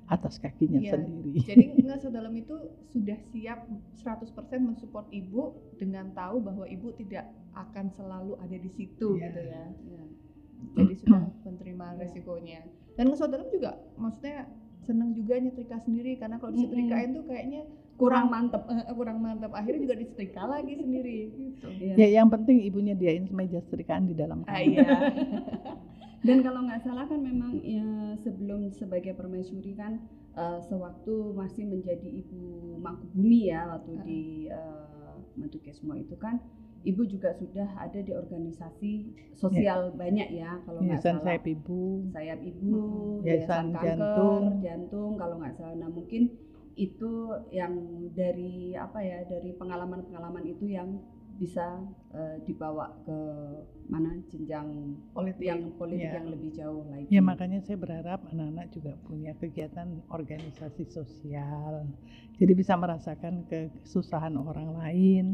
atas 0.07 0.39
kakinya 0.39 0.79
Iya. 0.79 0.95
sendiri. 0.95 1.43
Jadi 1.43 1.63
nggak 1.85 1.99
dalam 2.09 2.33
itu 2.33 2.55
sudah 2.87 3.19
siap 3.29 3.67
100% 3.93 4.31
mensupport 4.57 5.05
ibu 5.11 5.43
dengan 5.75 6.09
tahu 6.11 6.39
bahwa 6.39 6.65
ibu 6.65 6.95
tidak 6.95 7.27
akan 7.53 7.91
selalu 7.91 8.39
ada 8.39 8.55
di 8.55 8.69
situ 8.69 9.19
Iya. 9.19 9.27
gitu 9.27 9.41
ya. 9.43 9.63
Iya. 9.85 10.03
Jadi 10.73 10.93
sudah 10.97 11.21
menerima 11.45 11.85
resikonya. 11.99 12.61
Dan 12.95 13.11
nggak 13.11 13.27
dalam 13.27 13.47
juga 13.49 13.75
maksudnya 13.95 14.47
senang 14.81 15.13
juga 15.13 15.37
nyetrika 15.37 15.77
sendiri 15.77 16.15
karena 16.15 16.39
kalau 16.39 16.55
disetrikain 16.55 17.11
tuh 17.13 17.27
kayaknya 17.27 17.67
Kurang 17.99 18.31
mantep. 18.31 18.63
eh, 18.71 18.95
kurang 18.95 19.19
mantap. 19.19 19.51
Akhirnya 19.51 19.83
juga 19.83 19.99
disetrika 19.99 20.47
lagi 20.47 20.71
sendiri 20.73 21.17
gitu. 21.35 21.67
Iya. 21.69 21.93
Ya, 21.99 22.07
yang 22.17 22.31
penting 22.31 22.63
ibunya 22.63 22.95
diain 22.95 23.27
meja 23.29 23.59
setrikaan 23.59 24.07
di 24.07 24.15
dalam 24.15 24.47
Ah, 24.47 24.55
kamar. 24.55 24.63
iya. 24.63 24.87
Dan 26.19 26.43
kalau 26.43 26.67
nggak 26.67 26.83
salah 26.83 27.05
kan 27.07 27.19
memang 27.23 27.63
ya 27.63 28.15
sebelum 28.19 28.67
sebagai 28.75 29.15
permaisuri 29.15 29.71
kan 29.73 30.03
eh, 30.35 30.59
sewaktu 30.67 31.31
masih 31.31 31.63
menjadi 31.63 32.07
ibu 32.23 32.75
Mangkubumi 32.79 33.51
ya 33.51 33.75
waktu 33.75 33.91
Ah. 33.95 34.03
di 34.03 34.21
uh, 34.47 35.15
Madukesmo 35.35 35.95
itu 35.95 36.15
kan 36.15 36.39
ibu 36.83 37.03
juga 37.03 37.35
sudah 37.35 37.67
ada 37.75 37.99
di 37.99 38.15
organisasi 38.15 38.91
sosial 39.35 39.91
banyak 39.95 40.31
ya 40.31 40.59
kalau 40.63 40.79
nggak 40.79 41.03
salah. 41.03 41.23
sayap 41.27 41.43
ibu. 41.43 42.07
sayap 42.15 42.39
ibu, 42.39 42.79
yayasan 43.23 43.27
Yayasan 43.27 43.65
kanker, 43.75 43.83
jantung. 43.83 44.43
jantung, 44.63 45.11
kalau 45.19 45.35
nggak 45.43 45.55
salah. 45.59 45.75
Nah 45.75 45.91
mungkin 45.91 46.31
itu 46.79 47.11
yang 47.51 47.75
dari 48.15 48.71
apa 48.79 49.03
ya 49.03 49.27
dari 49.27 49.51
pengalaman-pengalaman 49.59 50.47
itu 50.47 50.71
yang 50.71 51.03
bisa 51.39 51.79
eh, 52.11 52.35
dibawa 52.43 52.91
ke 53.01 53.17
mana 53.87 54.11
jenjang 54.27 54.67
politik 55.09 55.39
yang 55.41 55.71
politik 55.73 56.03
Ya. 56.05 56.19
yang 56.19 56.27
lebih 56.27 56.51
jauh 56.51 56.83
lagi. 56.91 57.07
Ya 57.07 57.21
makanya 57.23 57.63
saya 57.63 57.79
berharap 57.79 58.27
anak-anak 58.27 58.67
juga 58.69 58.99
punya 59.01 59.31
kegiatan 59.33 59.87
organisasi 60.11 60.83
sosial. 60.85 61.87
Jadi 62.35 62.51
bisa 62.51 62.75
merasakan 62.75 63.47
kesusahan 63.47 64.35
orang 64.35 64.75
lain, 64.75 65.25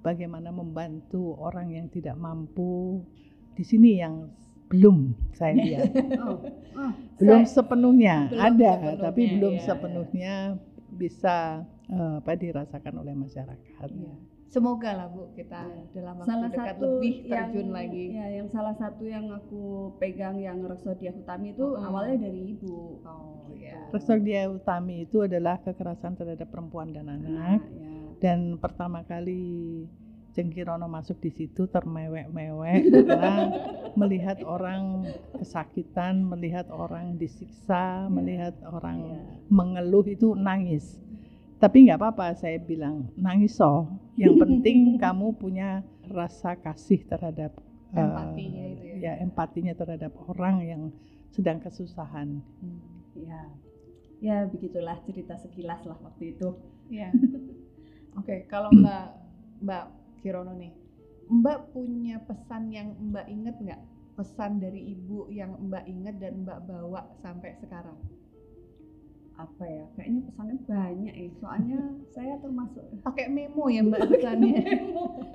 bagaimana 0.00 0.48
membantu 0.48 1.36
orang 1.36 1.70
yang 1.70 1.86
tidak 1.88 2.16
mampu. 2.16 3.04
Di 3.52 3.62
sini 3.62 4.00
yang 4.00 4.32
belum 4.66 5.12
saya 5.32 5.52
lihat. 5.54 5.92
Oh, 6.24 6.40
oh, 6.74 6.92
belum 7.20 7.44
saya- 7.44 7.52
sepenuhnya 7.54 8.16
Belum 8.26 8.42
ada, 8.42 8.70
sepenuhnya, 8.74 9.04
tapi 9.04 9.22
belum 9.30 9.54
iya. 9.54 9.62
sepenuhnya 9.62 10.34
bisa 10.90 11.36
eh, 11.86 12.14
apa 12.18 12.32
dirasakan 12.34 12.94
oleh 12.98 13.14
masyarakat. 13.14 13.88
Iya. 13.92 14.14
Semoga 14.54 14.90
lah 14.94 15.10
Bu 15.10 15.34
kita 15.34 15.66
Iya. 15.66 15.82
dalam 15.92 16.14
waktu 16.16 16.30
salah 16.30 16.46
dekat 16.46 16.66
satu 16.70 16.86
lebih 16.94 17.14
yang, 17.26 17.50
terjun 17.50 17.68
lagi. 17.74 18.04
Ya, 18.14 18.26
yang 18.30 18.46
salah 18.46 18.74
satu 18.78 19.02
yang 19.02 19.26
aku 19.28 19.62
pegang 19.98 20.38
yang 20.38 20.62
Reksodia 20.62 21.10
Hutami 21.10 21.50
itu 21.50 21.66
Mm-mm. 21.66 21.82
awalnya 21.82 22.16
dari 22.22 22.54
ibu. 22.54 23.02
Oh 23.02 23.50
ya. 23.50 23.90
Reksodia 23.90 24.46
Utami 24.46 25.02
itu 25.02 25.26
adalah 25.26 25.58
kekerasan 25.58 26.14
terhadap 26.14 26.46
perempuan 26.46 26.94
dan 26.94 27.10
anak. 27.10 27.26
Nah, 27.26 27.58
ya. 27.58 27.94
dan 28.22 28.54
pertama 28.56 29.02
kali 29.02 29.42
Cengkirono 30.30 30.86
masuk 30.86 31.18
di 31.18 31.30
situ 31.30 31.66
termewek-mewek 31.66 32.82
karena 33.06 33.34
melihat 33.94 34.42
orang 34.42 35.06
kesakitan, 35.34 36.22
melihat 36.22 36.66
orang 36.70 37.14
disiksa, 37.14 38.06
melihat 38.06 38.54
orang 38.66 38.98
Iya. 39.02 39.18
mengeluh 39.46 40.06
itu 40.06 40.34
nangis. 40.34 40.98
Tapi 41.58 41.86
nggak 41.88 41.98
apa-apa, 42.00 42.34
saya 42.36 42.58
bilang 42.60 43.08
nangis 43.14 43.56
so. 43.56 43.88
Yang 44.18 44.42
penting 44.42 44.78
kamu 45.02 45.34
punya 45.38 45.80
rasa 46.10 46.58
kasih 46.58 47.06
terhadap 47.08 47.54
eh, 47.94 48.00
Empatinya 48.00 48.64
itu 48.68 48.84
ya. 48.84 48.96
ya 49.00 49.12
empatinya 49.22 49.72
terhadap 49.72 50.12
orang 50.28 50.56
yang 50.66 50.82
sedang 51.32 51.58
kesusahan. 51.62 52.42
Hmm. 52.62 52.80
ya. 53.18 53.42
Ya, 54.24 54.48
begitulah 54.48 54.96
cerita 55.04 55.36
sekilas 55.36 55.84
lah 55.84 56.00
waktu 56.00 56.32
itu. 56.32 56.56
Iya. 56.88 57.12
Oke, 58.18 58.46
kalau 58.46 58.70
Mbak 58.72 59.06
Mbak 59.60 59.84
Kirono 60.22 60.54
nih, 60.56 60.72
Mbak 61.28 61.74
punya 61.74 62.22
pesan 62.24 62.70
yang 62.70 62.94
Mbak 63.10 63.26
inget 63.28 63.56
nggak? 63.60 63.82
Pesan 64.14 64.62
dari 64.62 64.94
ibu 64.94 65.26
yang 65.34 65.58
Mbak 65.58 65.84
inget 65.90 66.16
dan 66.22 66.46
Mbak 66.46 66.58
bawa 66.70 67.10
sampai 67.20 67.58
sekarang? 67.58 67.98
Apa 69.34 69.64
ya? 69.66 69.84
Kayaknya 69.92 70.20
pesannya 70.24 70.56
banyak 70.62 71.14
ya. 71.16 71.28
Soalnya 71.36 71.78
saya 72.14 72.34
termasuk 72.38 72.84
Pakai 73.02 73.26
memo 73.26 73.66
ya 73.66 73.82
Mbak 73.82 74.00
pesannya. 74.08 74.62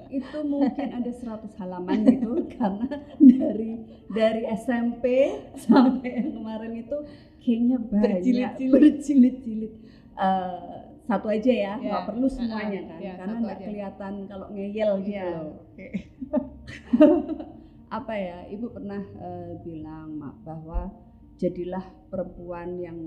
itu 0.10 0.38
mungkin 0.42 0.90
ada 0.90 1.12
100 1.12 1.60
halaman 1.60 1.98
gitu 2.04 2.32
karena 2.58 2.88
dari 3.20 3.72
dari 4.10 4.42
SMP 4.56 5.06
sampai 5.54 6.10
yang 6.18 6.32
kemarin 6.34 6.74
itu 6.80 6.98
kayaknya 7.40 7.78
banyak 7.78 8.02
Berjilid-jilid. 8.18 8.74
berjilid-jilid. 8.74 9.74
Eh, 10.16 10.76
satu 11.04 11.26
aja 11.28 11.50
ya, 11.50 11.74
Ya, 11.76 11.90
nggak 11.90 12.06
perlu 12.06 12.24
uh-uh, 12.24 12.36
semuanya 12.38 12.82
kan, 12.86 13.00
ya, 13.00 13.14
karena 13.18 13.36
nggak 13.40 13.60
kelihatan 13.64 14.14
kalau 14.26 14.48
ngeyel 14.50 14.92
gitu 15.02 15.10
Iya. 15.12 15.26
loh. 15.34 15.54
Oke. 15.60 15.88
Apa 17.90 18.14
ya, 18.14 18.38
ibu 18.48 18.70
pernah 18.70 19.02
eh, 19.02 19.52
bilang 19.60 20.14
Mak, 20.16 20.46
bahwa 20.46 20.94
jadilah 21.36 21.82
perempuan 22.08 22.78
yang 22.78 23.00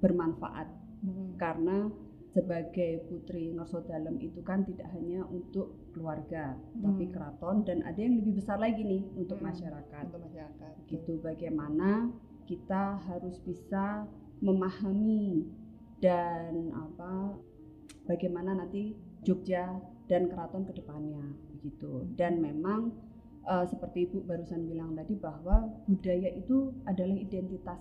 bermanfaat 0.00 0.68
Hmm. 0.98 1.38
karena 1.38 1.86
sebagai 2.34 3.06
putri 3.06 3.54
Ngerso 3.54 3.82
Dalem 3.86 4.18
itu 4.20 4.42
kan 4.42 4.62
tidak 4.66 4.90
hanya 4.94 5.24
untuk 5.30 5.74
keluarga, 5.94 6.54
tapi 6.78 7.08
Hmm. 7.08 7.12
keraton 7.14 7.56
dan 7.64 7.82
ada 7.82 7.98
yang 7.98 8.18
lebih 8.20 8.38
besar 8.38 8.58
lagi 8.58 8.82
nih 8.84 9.02
untuk 9.16 9.38
Hmm. 9.38 9.50
masyarakat. 9.50 10.04
Untuk 10.10 10.22
masyarakat. 10.26 10.72
Gitu 10.86 11.12
bagaimana 11.22 12.10
kita 12.46 12.98
harus 13.06 13.38
bisa 13.42 14.06
memahami 14.38 15.46
dan 15.98 16.70
apa 16.74 17.34
bagaimana 18.06 18.54
nanti 18.54 18.94
Jogja 19.26 19.82
dan 20.06 20.30
keraton 20.30 20.62
ke 20.62 20.78
depannya 20.78 21.22
begitu. 21.58 22.06
Dan 22.14 22.38
memang 22.42 22.92
eh, 23.48 23.64
seperti 23.64 24.04
Ibu 24.04 24.28
barusan 24.28 24.68
bilang 24.68 24.92
tadi 24.92 25.16
bahwa 25.16 25.72
budaya 25.88 26.28
itu 26.36 26.68
adalah 26.84 27.16
identitas 27.16 27.80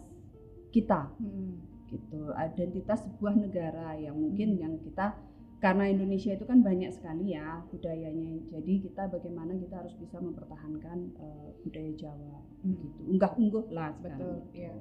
kita 0.72 1.12
Hmm. 1.20 1.60
Gitu 1.88 2.32
identitas 2.34 3.00
sebuah 3.04 3.34
negara 3.34 3.96
yang 3.96 4.14
mungkin 4.14 4.56
yang 4.56 4.76
kita 4.78 5.16
karena 5.58 5.90
Indonesia 5.90 6.30
itu 6.30 6.44
kan 6.44 6.62
banyak 6.62 6.92
sekali 6.92 7.34
ya 7.34 7.66
budayanya 7.68 8.46
jadi 8.52 8.74
kita 8.84 9.10
bagaimana 9.10 9.56
kita 9.56 9.76
harus 9.78 9.96
bisa 9.96 10.20
mempertahankan 10.20 10.98
eh, 11.16 11.48
budaya 11.62 11.92
Jawa 11.98 12.38
Hmm. 12.58 12.74
gitu 12.76 13.02
unggah 13.08 13.32
ungguh 13.34 13.66
lah 13.70 13.94
Betul. 13.96 14.18
sekarang 14.18 14.42
Iya. 14.52 14.74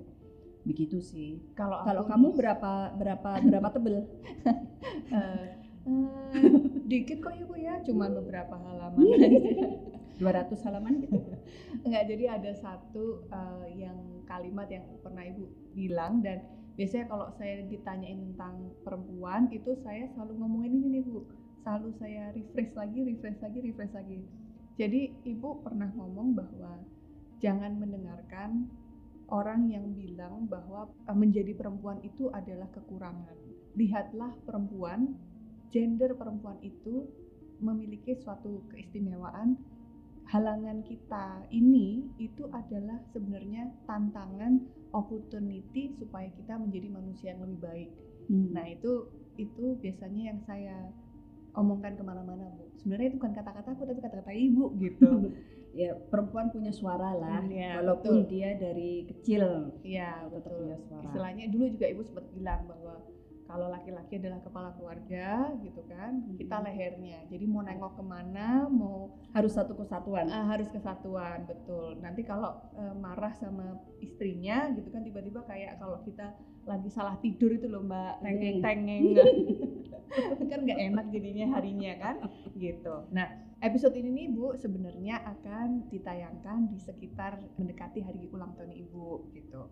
begitu 0.63 0.99
sih 0.99 1.39
Kalau 1.53 1.79
kalau 1.83 2.03
kamu 2.03 2.35
berapa 2.35 2.73
berapa 2.93 3.31
berapa 3.47 3.69
tebel 3.71 3.97
eh, 5.13 5.47
dikit 6.83 7.19
kok 7.21 7.35
ibu 7.37 7.55
ya, 7.55 7.79
cuman 7.81 8.11
beberapa 8.17 8.55
halaman. 8.57 9.07
200 10.17 10.57
halaman 10.65 10.99
gitu 10.99 11.21
Enggak, 11.85 12.09
jadi 12.09 12.25
ada 12.35 12.53
satu 12.53 13.21
eh, 13.29 13.67
yang 13.79 13.95
kalimat 14.25 14.67
yang 14.67 14.83
pernah 14.99 15.23
ibu 15.23 15.45
bilang 15.71 16.25
dan 16.25 16.41
biasanya 16.77 17.09
kalau 17.09 17.27
saya 17.41 17.65
ditanyain 17.67 18.21
tentang 18.33 18.71
perempuan 18.85 19.49
itu 19.49 19.73
saya 19.81 20.07
selalu 20.13 20.45
ngomongin 20.45 20.73
ini 20.77 20.87
nih 21.01 21.03
bu, 21.09 21.25
selalu 21.65 21.89
saya 21.99 22.31
refresh 22.37 22.73
lagi, 22.77 23.01
refresh 23.03 23.41
lagi, 23.41 23.59
refresh 23.65 23.95
lagi. 23.97 24.21
Jadi 24.77 25.01
ibu 25.25 25.65
pernah 25.65 25.89
ngomong 25.97 26.37
bahwa 26.37 26.77
jangan 27.41 27.81
mendengarkan 27.81 28.69
orang 29.33 29.67
yang 29.73 29.89
bilang 29.97 30.47
bahwa 30.47 30.93
eh, 31.09 31.17
menjadi 31.17 31.57
perempuan 31.57 31.99
itu 32.05 32.29
adalah 32.31 32.69
kekurangan. 32.71 33.35
Lihatlah 33.75 34.37
perempuan, 34.45 35.17
gender 35.73 36.15
perempuan 36.15 36.61
itu 36.63 37.09
memiliki 37.59 38.15
suatu 38.21 38.69
keistimewaan 38.69 39.57
halangan 40.27 40.83
kita 40.83 41.47
ini 41.55 42.03
itu 42.19 42.51
adalah 42.51 42.99
sebenarnya 43.15 43.71
tantangan 43.87 44.59
opportunity 44.91 45.95
supaya 45.99 46.27
kita 46.35 46.59
menjadi 46.59 46.89
manusia 46.91 47.35
yang 47.35 47.47
lebih 47.47 47.61
baik. 47.63 47.91
Hmm. 48.27 48.51
Nah 48.51 48.67
itu 48.67 49.07
itu 49.39 49.79
biasanya 49.79 50.35
yang 50.35 50.41
saya 50.43 50.91
omongkan 51.55 51.95
ke 51.95 52.03
mana-mana 52.03 52.51
bu. 52.59 52.67
Sebenarnya 52.83 53.15
itu 53.15 53.17
bukan 53.23 53.33
kata-kata 53.39 53.69
aku 53.79 53.83
tapi 53.87 54.01
kata-kata 54.03 54.33
ibu 54.35 54.75
gitu. 54.83 55.11
ya 55.77 55.93
perempuan 56.09 56.49
punya 56.49 56.73
suara 56.73 57.13
lah 57.13 57.45
Iya, 57.45 57.85
walaupun 57.85 58.25
betul. 58.25 58.33
dia 58.33 58.57
dari 58.57 59.05
kecil 59.13 59.77
Iya 59.85 60.25
betul. 60.33 60.57
punya 60.73 60.79
suara 60.89 61.05
Istilahnya 61.05 61.45
dulu 61.53 61.65
juga 61.69 61.87
ibu 61.93 62.01
sempat 62.01 62.25
bilang 62.33 62.65
bahwa 62.65 62.97
kalau 63.47 63.71
laki-laki 63.71 64.19
adalah 64.19 64.43
kepala 64.43 64.75
keluarga 64.75 65.55
gitu 65.63 65.81
kan, 65.87 66.19
kita 66.35 66.59
Mhm. 66.59 66.65
lehernya. 66.67 67.19
Jadi 67.31 67.45
mau 67.47 67.63
nengok 67.63 67.95
ke 67.97 68.05
mana, 68.05 68.67
mau 68.67 69.15
harus 69.33 69.55
satu 69.55 69.79
kesatuan. 69.79 70.27
Ah, 70.29 70.51
harus 70.51 70.67
kesatuan 70.69 71.47
betul. 71.47 71.95
Nanti 72.03 72.27
kalau 72.27 72.59
eh, 72.75 72.95
marah 72.99 73.33
sama 73.39 73.79
istrinya 74.03 74.71
gitu 74.75 74.91
kan 74.91 75.07
tiba-tiba 75.07 75.47
kayak 75.47 75.79
kalau 75.79 76.03
kita 76.03 76.35
lagi 76.67 76.91
salah 76.91 77.15
tidur 77.23 77.55
itu 77.55 77.71
loh 77.71 77.87
mbak. 77.87 78.19
Tengeng. 78.21 78.59
tengeng. 78.59 79.05
Kan 80.51 80.63
nggak 80.65 80.81
enak 80.93 81.07
jadinya 81.11 81.47
harinya 81.59 81.93
kan? 81.99 82.17
Gitu. 82.55 82.95
Nah 83.11 83.27
episode 83.59 83.95
ini 83.99 84.11
nih 84.13 84.27
bu 84.33 84.55
sebenarnya 84.55 85.19
akan 85.23 85.91
ditayangkan 85.91 86.71
di 86.71 86.79
sekitar 86.79 87.43
mendekati 87.59 88.01
hari 88.03 88.31
ulang 88.31 88.55
tahun 88.55 88.73
ibu 88.75 89.27
gitu. 89.35 89.67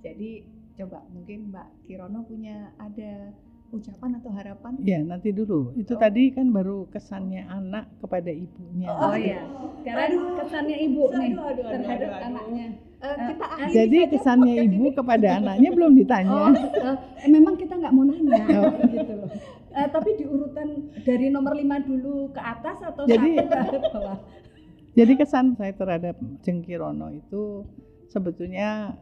Jadi 0.00 0.46
coba 0.80 1.04
mungkin 1.08 1.38
mbak 1.48 1.68
Kirono 1.84 2.24
punya 2.24 2.56
ada 2.76 3.32
ucapan 3.70 4.18
atau 4.18 4.30
harapan 4.30 4.72
Ya 4.80 4.98
nanti 5.00 5.30
dulu. 5.30 5.70
Itu 5.74 5.94
Oh. 5.94 6.00
tadi 6.00 6.32
kan 6.32 6.50
baru 6.50 6.90
kesannya 6.90 7.46
anak 7.46 7.86
kepada 8.00 8.26
ibunya. 8.28 8.90
Oh 8.90 9.14
iya, 9.14 9.46
sekarang 9.78 10.10
kesannya 10.36 10.76
ibu 10.80 11.02
nih 11.08 11.30
Aduh, 11.30 11.44
aduh, 11.44 11.62
aduh, 11.62 11.64
terhadap 11.70 11.86
aduh, 12.02 12.10
aduh. 12.10 12.26
anaknya. 12.26 12.66
Eh, 13.00 13.16
kita 13.30 13.46
akhiri 13.46 13.72
Jadi 13.72 13.98
kesannya 14.10 14.54
ibu 14.60 14.82
ini. 14.82 14.90
kepada 14.92 15.28
anaknya 15.38 15.70
belum 15.70 15.92
ditanya. 15.94 16.34
Oh, 16.34 16.50
eh, 16.50 16.96
eh, 17.22 17.30
memang 17.30 17.54
kita 17.54 17.74
nggak 17.76 17.92
mau 17.92 18.04
nanya 18.04 18.42
Oh. 18.58 18.74
gitu 18.88 19.12
loh. 19.14 19.30
Eh, 19.70 19.86
tapi 19.86 20.10
diurutan 20.18 20.68
dari 21.00 21.26
nomor 21.28 21.54
lima 21.54 21.78
dulu 21.78 22.26
ke 22.28 22.42
atas 22.42 22.82
atau 22.82 23.06
Jadi- 23.06 23.38
satu 23.38 23.76
ke 23.78 23.88
bawah? 23.94 24.18
Jadi 24.98 25.12
kesan 25.14 25.54
saya 25.54 25.70
terhadap 25.72 26.18
Jengkirono 26.42 27.14
itu 27.14 27.62
sebetulnya 28.10 28.98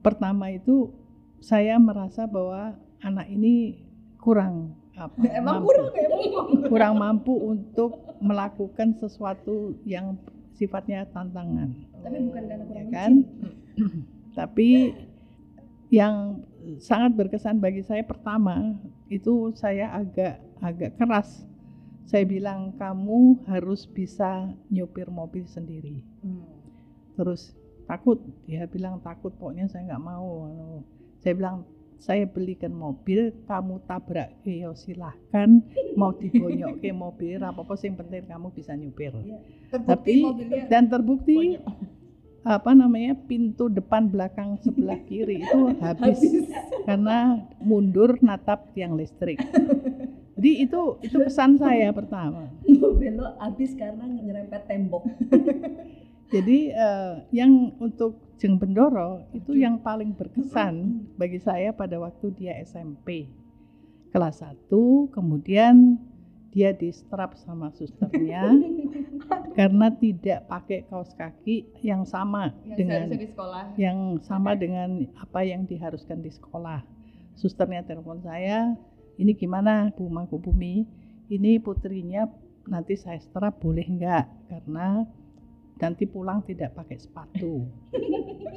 pertama 0.00 0.48
itu 0.48 0.88
saya 1.38 1.78
merasa 1.78 2.26
bahwa 2.26 2.74
anak 3.02 3.26
ini 3.30 3.78
kurang 4.18 4.74
apa, 4.98 5.14
Emang 5.30 5.62
mampu, 5.62 5.68
kurang 5.70 5.88
ya 5.94 6.08
emang 6.10 6.46
kurang 6.66 6.94
mampu 6.98 7.34
untuk 7.38 7.90
melakukan 8.18 8.98
sesuatu 8.98 9.78
yang 9.86 10.18
sifatnya 10.58 11.06
tantangan, 11.14 11.70
Tapi 12.02 12.18
bukan 12.26 12.42
karena 12.50 12.64
ya 12.64 12.66
kurang 12.66 12.88
kan? 12.90 13.12
Tapi 14.38 14.68
yang 15.88 16.42
sangat 16.82 17.14
berkesan 17.14 17.62
bagi 17.62 17.86
saya 17.86 18.02
pertama 18.02 18.76
itu 19.08 19.54
saya 19.54 19.94
agak 19.94 20.42
agak 20.58 20.98
keras 20.98 21.48
saya 22.08 22.24
bilang 22.24 22.72
kamu 22.80 23.44
harus 23.44 23.84
bisa 23.84 24.48
nyupir 24.72 25.12
mobil 25.12 25.44
sendiri. 25.44 26.00
Hmm. 26.24 26.40
Terus 27.20 27.52
takut, 27.84 28.16
dia 28.48 28.64
bilang 28.64 28.96
takut, 29.04 29.28
pokoknya 29.36 29.68
saya 29.68 29.92
nggak 29.92 30.04
mau. 30.08 30.48
Saya 31.18 31.34
bilang 31.34 31.66
saya 31.98 32.30
belikan 32.30 32.70
mobil, 32.70 33.34
kamu 33.50 33.82
tabrak 33.90 34.30
ke 34.46 34.62
ya 34.62 34.70
silahkan, 34.70 35.58
mau 35.98 36.14
dibonyok 36.14 36.78
ke 36.78 36.94
mobil, 36.94 37.42
apa 37.42 37.58
apa 37.66 37.74
yang 37.82 37.98
penting 37.98 38.22
kamu 38.30 38.48
bisa 38.54 38.72
nyupir. 38.78 39.10
Terbukti 39.66 39.90
Tapi 39.90 40.14
mobilnya 40.22 40.62
dan 40.70 40.86
terbukti 40.86 41.58
bonyok. 41.58 41.66
apa 42.46 42.70
namanya 42.70 43.12
pintu 43.26 43.66
depan 43.66 44.06
belakang 44.06 44.62
sebelah 44.62 44.96
kiri 45.10 45.42
itu 45.42 45.60
habis, 45.84 46.22
karena 46.86 47.42
mundur 47.58 48.14
natap 48.22 48.70
tiang 48.78 48.94
listrik. 48.94 49.42
Jadi 50.38 50.70
itu 50.70 51.02
itu 51.02 51.18
pesan 51.18 51.58
saya 51.58 51.90
pertama. 51.90 52.46
belok 52.62 53.34
habis 53.42 53.74
karena 53.74 54.06
nyerempet 54.06 54.70
tembok. 54.70 55.02
Jadi 56.28 56.72
eh, 56.72 57.14
yang 57.32 57.72
untuk 57.80 58.36
Jeng 58.38 58.60
Bendoro 58.60 59.26
itu 59.34 59.58
yang 59.58 59.82
paling 59.82 60.14
berkesan 60.14 61.02
bagi 61.18 61.42
saya 61.42 61.74
pada 61.74 61.98
waktu 61.98 62.30
dia 62.38 62.54
SMP 62.62 63.26
kelas 64.14 64.40
1 64.40 64.70
kemudian 65.10 65.98
dia 66.48 66.72
di 66.72 66.88
strap 66.94 67.36
sama 67.36 67.68
susternya 67.76 68.48
karena 69.58 69.92
tidak 69.92 70.48
pakai 70.48 70.86
kaos 70.88 71.12
kaki 71.18 71.68
yang 71.84 72.08
sama 72.08 72.54
yang 72.64 72.78
dengan 72.78 73.02
di 73.10 73.28
sekolah. 73.28 73.64
yang 73.76 73.98
sama 74.24 74.56
dengan 74.56 75.04
apa 75.20 75.44
yang 75.44 75.68
diharuskan 75.68 76.24
di 76.24 76.32
sekolah. 76.32 76.80
Susternya 77.38 77.86
telepon 77.86 78.18
saya, 78.22 78.74
ini 79.20 79.34
gimana 79.34 79.90
Bu 79.94 80.10
Mangkubumi? 80.10 80.86
Ini 81.28 81.60
putrinya 81.60 82.26
nanti 82.66 82.96
saya 82.96 83.20
strap 83.20 83.60
boleh 83.60 83.84
enggak? 83.84 84.26
Karena 84.48 85.04
nanti 85.78 86.04
pulang 86.04 86.42
tidak 86.44 86.74
pakai 86.74 86.98
sepatu. 86.98 87.66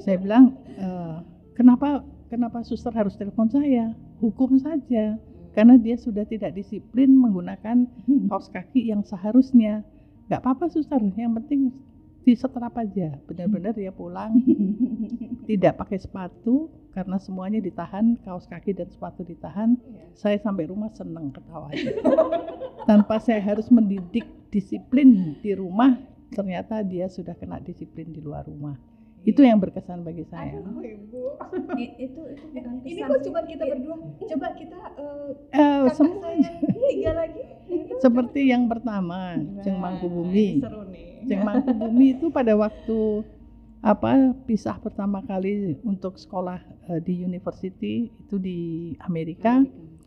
saya 0.04 0.18
bilang, 0.18 0.58
"Eh, 0.68 1.16
kenapa 1.54 2.02
kenapa 2.28 2.66
suster 2.66 2.92
harus 2.92 3.14
telepon 3.16 3.48
saya? 3.48 3.94
Hukum 4.20 4.58
saja. 4.58 5.18
Karena 5.52 5.76
dia 5.76 6.00
sudah 6.00 6.24
tidak 6.24 6.56
disiplin 6.56 7.12
menggunakan 7.12 7.84
kaos 8.32 8.48
kaki 8.48 8.88
yang 8.88 9.04
seharusnya. 9.04 9.84
Nggak 10.32 10.42
apa-apa 10.48 10.72
suster, 10.72 11.04
yang 11.20 11.36
penting 11.36 11.76
di 12.24 12.34
setrap 12.38 12.72
aja. 12.80 13.20
Benar-benar 13.28 13.76
dia 13.76 13.92
pulang 13.92 14.32
tidak 15.50 15.76
pakai 15.76 16.00
sepatu 16.00 16.72
karena 16.92 17.20
semuanya 17.20 17.60
ditahan 17.60 18.16
kaos 18.24 18.48
kaki 18.48 18.76
dan 18.76 18.88
sepatu 18.92 19.24
ditahan 19.24 19.80
Iya. 19.80 20.04
saya 20.12 20.38
sampai 20.44 20.68
rumah 20.68 20.92
seneng 20.92 21.32
ketawa 21.32 21.72
aja 21.72 21.88
tanpa 22.84 23.16
saya 23.24 23.40
harus 23.40 23.72
mendidik 23.72 24.28
disiplin 24.52 25.40
di 25.40 25.56
rumah 25.56 25.96
ternyata 26.32 26.82
dia 26.82 27.08
sudah 27.08 27.36
kena 27.36 27.60
disiplin 27.60 28.10
di 28.10 28.24
luar 28.24 28.48
rumah. 28.48 28.80
Itu 29.22 29.46
yang 29.46 29.62
berkesan 29.62 30.02
bagi 30.02 30.26
saya. 30.26 30.58
Aduh, 30.58 30.82
Ibu. 30.82 31.22
Itu 31.78 32.22
itu 32.26 32.48
bukan 32.58 32.82
Ini 32.82 33.00
kok 33.06 33.20
cuma 33.22 33.40
kita 33.46 33.64
berdua. 33.70 33.96
Coba 34.18 34.48
kita 34.58 34.80
eh, 34.98 35.30
Eh, 35.54 35.82
kakak 35.86 35.94
semua. 35.94 36.34
saya 36.34 36.52
tiga 36.90 37.12
lagi. 37.14 37.42
seperti 38.04 38.50
yang 38.50 38.66
pertama 38.66 39.38
Jeng 39.62 39.78
Nah, 39.78 39.94
Mangkubumi 39.94 40.60
Seru 40.60 40.84
nih. 40.90 41.24
Jeng 41.30 41.42
Mangkubumi 41.46 42.18
itu 42.18 42.34
pada 42.34 42.58
waktu 42.58 43.00
apa 43.82 44.34
pisah 44.46 44.78
pertama 44.78 45.22
kali 45.22 45.78
untuk 45.86 46.18
sekolah 46.18 46.58
eh, 46.90 47.02
di 47.02 47.22
university 47.22 48.10
itu 48.10 48.36
di 48.42 48.60
Amerika 49.06 49.62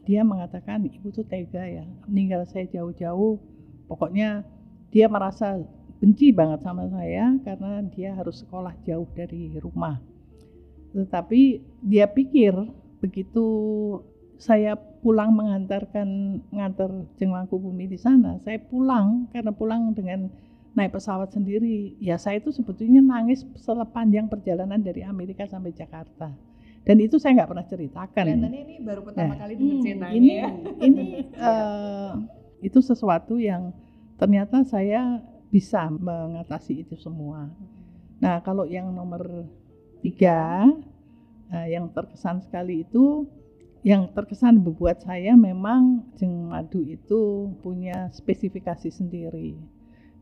dia 0.04 0.20
mengatakan 0.20 0.84
ibu 0.84 1.08
tuh 1.08 1.24
tega 1.24 1.62
ya 1.64 1.86
meninggal 2.10 2.44
saya 2.50 2.66
jauh-jauh. 2.66 3.38
Pokoknya 3.86 4.42
dia 4.90 5.06
merasa 5.06 5.62
benci 6.04 6.36
banget 6.36 6.60
sama 6.60 6.84
saya 6.92 7.32
karena 7.40 7.80
dia 7.88 8.12
harus 8.12 8.44
sekolah 8.44 8.76
jauh 8.84 9.08
dari 9.16 9.56
rumah. 9.56 9.96
Tetapi 10.92 11.64
dia 11.80 12.04
pikir 12.04 12.52
begitu 13.00 13.46
saya 14.36 14.76
pulang 14.76 15.32
mengantarkan 15.32 16.40
mengantar 16.52 16.92
Jeng 17.16 17.32
Mangkubumi 17.32 17.88
di 17.88 17.96
sana 17.96 18.36
saya 18.44 18.60
pulang 18.60 19.32
karena 19.32 19.48
pulang 19.48 19.96
dengan 19.96 20.28
naik 20.76 20.92
pesawat 20.92 21.32
sendiri. 21.32 21.96
Ya 21.96 22.20
saya 22.20 22.36
itu 22.36 22.52
sebetulnya 22.52 23.00
nangis 23.00 23.48
sepanjang 23.56 24.28
perjalanan 24.28 24.84
dari 24.84 25.00
Amerika 25.00 25.48
sampai 25.48 25.72
Jakarta. 25.72 26.28
Dan 26.84 27.00
itu 27.00 27.16
saya 27.16 27.40
nggak 27.40 27.48
pernah 27.48 27.64
ceritakan. 27.64 28.24
Kelihatannya 28.28 28.60
ini 28.60 28.76
baru 28.84 29.00
pertama 29.08 29.32
Nah, 29.32 29.40
kali 29.40 29.52
dengar 29.56 29.72
hmm, 29.72 29.84
ceritanya 29.88 30.12
ini 30.12 30.28
ya. 30.36 30.50
ini 30.84 31.06
eh, 31.32 32.12
itu 32.60 32.78
sesuatu 32.84 33.40
yang 33.40 33.72
ternyata 34.20 34.68
saya 34.68 35.24
bisa 35.54 35.86
mengatasi 35.86 36.82
itu 36.82 36.98
semua. 36.98 37.46
Nah 38.18 38.42
kalau 38.42 38.66
yang 38.66 38.90
nomor 38.90 39.46
tiga 40.02 40.66
eh, 41.54 41.78
yang 41.78 41.86
terkesan 41.94 42.42
sekali 42.42 42.82
itu 42.82 43.30
yang 43.86 44.10
terkesan 44.10 44.58
membuat 44.58 45.06
saya 45.06 45.38
memang 45.38 46.10
jeng 46.18 46.50
madu 46.50 46.82
itu 46.82 47.54
punya 47.62 48.10
spesifikasi 48.10 48.90
sendiri 48.90 49.54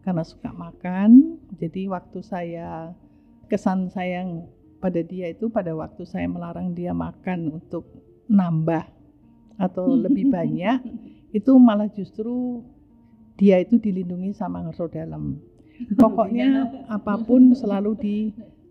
karena 0.03 0.27
suka 0.27 0.51
makan 0.51 1.38
jadi 1.57 1.87
waktu 1.87 2.27
saya 2.27 2.90
kesan 3.47 3.87
sayang 3.88 4.51
pada 4.83 4.99
dia 4.99 5.31
itu 5.31 5.47
pada 5.47 5.71
waktu 5.79 6.03
saya 6.03 6.27
melarang 6.27 6.75
dia 6.75 6.90
makan 6.90 7.62
untuk 7.62 7.87
nambah 8.27 8.83
atau 9.62 9.95
lebih 9.95 10.27
banyak 10.37 10.83
itu 11.31 11.53
malah 11.55 11.87
justru 11.87 12.66
dia 13.42 13.59
itu 13.59 13.74
dilindungi 13.83 14.31
sama 14.31 14.62
ngerso 14.62 14.87
dalam 14.87 15.42
pokoknya 16.02 16.70
apa 16.87 17.18
pun 17.26 17.50
selalu 17.59 17.92
di 17.98 18.16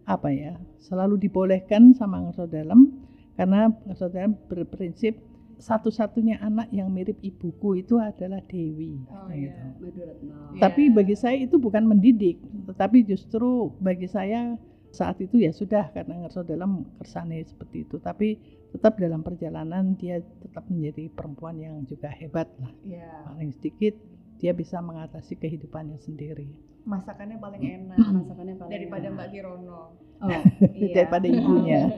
apa 0.07 0.31
ya 0.31 0.55
selalu 0.79 1.19
dibolehkan 1.19 1.91
sama 1.91 2.23
ngerso 2.23 2.47
dalam 2.47 2.87
karena 3.35 3.67
ngerso 3.83 4.07
dalam 4.07 4.39
berprinsip 4.47 5.19
satu-satunya 5.61 6.41
anak 6.41 6.73
yang 6.73 6.89
mirip 6.89 7.21
ibuku 7.21 7.85
itu 7.85 8.01
adalah 8.01 8.41
Dewi 8.49 8.97
Oh, 9.13 9.29
gitu. 9.29 9.45
iya. 9.45 9.77
Maduratno. 9.77 10.33
Iya. 10.57 10.61
Tapi 10.63 10.89
bagi 10.89 11.13
saya 11.13 11.37
itu 11.37 11.61
bukan 11.61 11.85
mendidik, 11.85 12.41
tetapi 12.65 13.05
justru 13.05 13.69
bagi 13.77 14.09
saya 14.09 14.57
saat 14.89 15.21
itu 15.21 15.37
ya 15.37 15.53
sudah 15.53 15.93
karena 15.93 16.25
ngerso 16.25 16.41
dalam 16.41 16.89
kersane 16.97 17.45
seperti 17.45 17.85
itu. 17.85 18.01
Tapi 18.01 18.41
tetap 18.73 18.97
dalam 18.97 19.21
perjalanan 19.21 19.93
dia 20.01 20.17
tetap 20.41 20.65
menjadi 20.65 21.13
perempuan 21.13 21.61
yang 21.61 21.85
juga 21.85 22.09
hebat 22.09 22.49
lah. 22.57 22.73
Iya. 22.81 23.29
Paling 23.29 23.53
sedikit 23.53 23.93
dia 24.41 24.51
bisa 24.51 24.79
mengatasi 24.79 25.35
kehidupannya 25.35 25.97
sendiri 25.97 26.47
Masakannya 26.81 27.37
paling 27.37 27.61
enak 27.61 27.95
Masakannya 27.95 28.55
paling 28.57 28.71
daripada 28.73 29.05
enak. 29.05 29.15
Mbak 29.15 29.27
Kirono. 29.29 29.79
Oh, 30.17 30.29
Iya. 30.75 30.93
daripada 30.95 31.25
ibunya. 31.27 31.81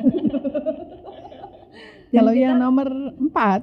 Kalau 2.14 2.30
kita- 2.30 2.42
yang 2.42 2.54
nomor 2.58 2.88
empat, 3.18 3.62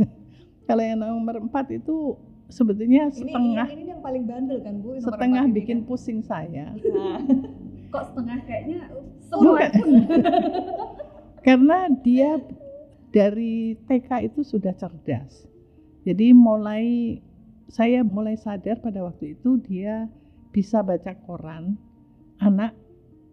kalau 0.64 0.80
yang 0.80 0.96
nomor 0.96 1.36
empat 1.38 1.66
itu 1.70 2.16
sebetulnya 2.48 3.06
Ini, 3.06 3.12
setengah 3.12 3.66
ini, 3.68 3.74
ini 3.76 3.84
yang 3.90 4.00
paling 4.00 4.24
bandel 4.24 4.58
kan 4.58 4.74
Bu? 4.78 4.90
nomor 4.90 5.04
setengah 5.04 5.42
ini 5.44 5.54
bikin 5.54 5.78
kan? 5.78 5.84
pusing 5.84 6.18
saya. 6.22 6.72
Nah, 6.72 7.18
kok 7.90 8.02
setengah 8.08 8.36
kayaknya 8.42 8.78
semua 9.20 9.58
Karena 11.40 11.78
dia 11.94 12.40
dari 13.10 13.76
TK 13.84 14.08
itu 14.24 14.40
sudah 14.40 14.72
cerdas. 14.72 15.44
Jadi 16.02 16.32
mulai 16.32 17.20
saya 17.68 18.04
mulai 18.04 18.36
sadar 18.36 18.78
pada 18.80 19.02
waktu 19.02 19.34
itu 19.34 19.56
dia 19.60 20.06
bisa 20.52 20.84
baca 20.84 21.12
koran 21.26 21.74
anak 22.38 22.76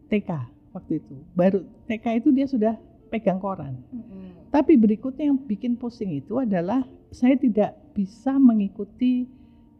TK 0.10 0.30
waktu 0.74 1.04
itu. 1.04 1.16
Baru 1.36 1.64
TK 1.88 2.24
itu 2.24 2.30
dia 2.32 2.48
sudah 2.48 2.76
pegang 3.12 3.38
koran. 3.38 3.76
mm-mm. 3.92 4.50
Tapi 4.52 4.76
berikutnya 4.76 5.32
yang 5.32 5.40
bikin 5.40 5.76
pusing 5.76 6.12
itu 6.16 6.40
adalah 6.40 6.84
saya 7.12 7.36
tidak 7.36 7.76
bisa 7.92 8.36
mengikuti 8.36 9.28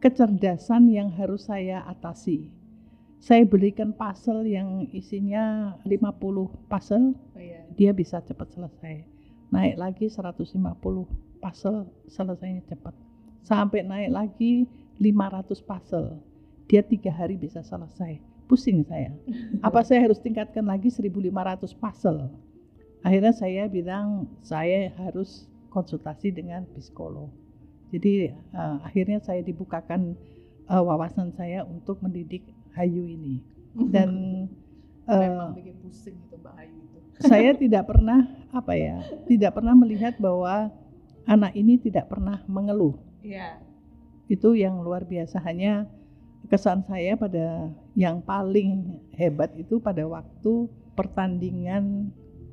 kecerdasan 0.00 0.88
yang 0.88 1.08
harus 1.12 1.48
saya 1.48 1.84
atasi. 1.88 2.48
Saya 3.22 3.46
belikan 3.46 3.94
puzzle 3.94 4.42
yang 4.42 4.82
isinya 4.90 5.76
50 5.86 6.50
puzzle, 6.66 7.14
Oh, 7.14 7.38
iya. 7.38 7.62
dia 7.78 7.94
bisa 7.94 8.18
cepat 8.18 8.50
selesai. 8.50 9.06
Naik 9.54 9.76
lagi 9.78 10.06
150 10.10 11.06
puzzle, 11.38 11.86
selesainya 12.10 12.66
cepat. 12.66 12.96
Sampai 13.42 13.82
naik 13.82 14.10
lagi 14.14 14.52
500 15.02 15.58
puzzle, 15.66 16.22
dia 16.70 16.82
tiga 16.82 17.10
hari 17.10 17.34
bisa 17.34 17.62
selesai. 17.62 18.22
Pusing 18.46 18.86
saya. 18.86 19.10
Apa 19.66 19.82
saya 19.82 20.06
harus 20.06 20.22
tingkatkan 20.22 20.62
lagi 20.62 20.90
1500 20.90 21.74
puzzle? 21.74 22.30
Akhirnya 23.02 23.34
saya 23.34 23.66
bilang 23.66 24.30
saya 24.46 24.94
harus 24.94 25.50
konsultasi 25.74 26.30
dengan 26.30 26.62
psikolog. 26.78 27.32
Jadi 27.90 28.30
eh, 28.30 28.76
akhirnya 28.86 29.18
saya 29.18 29.42
dibukakan 29.42 30.14
eh, 30.70 30.82
wawasan 30.82 31.34
saya 31.34 31.66
untuk 31.66 31.98
mendidik 31.98 32.46
Hayu 32.78 33.04
ini. 33.04 33.42
Dan 33.94 34.46
memang 35.08 35.58
bikin 35.58 35.76
pusing 35.82 36.14
itu 36.14 36.36
Mbak 36.38 36.54
Ayu 36.62 36.76
itu. 36.78 36.98
saya 37.30 37.50
tidak 37.58 37.90
pernah 37.90 38.22
apa 38.54 38.72
ya, 38.78 39.02
tidak 39.26 39.58
pernah 39.58 39.74
melihat 39.74 40.14
bahwa 40.22 40.70
anak 41.26 41.52
ini 41.58 41.76
tidak 41.80 42.06
pernah 42.06 42.38
mengeluh. 42.46 42.94
Iya. 43.22 43.62
itu 44.26 44.54
yang 44.54 44.80
luar 44.80 45.04
biasa 45.04 45.38
hanya 45.40 45.86
kesan 46.48 46.82
saya 46.82 47.14
pada 47.14 47.70
yang 47.94 48.18
paling 48.20 48.98
hebat 49.12 49.54
itu 49.54 49.78
pada 49.78 50.02
waktu 50.04 50.66
pertandingan 50.92 52.10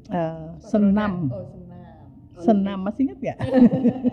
eh, 0.07 0.49
senam 0.61 1.29
Oh, 1.29 1.45
senam. 1.49 1.97
senam 2.39 2.79
masih 2.79 3.01
ingat 3.05 3.17
nggak 3.19 3.39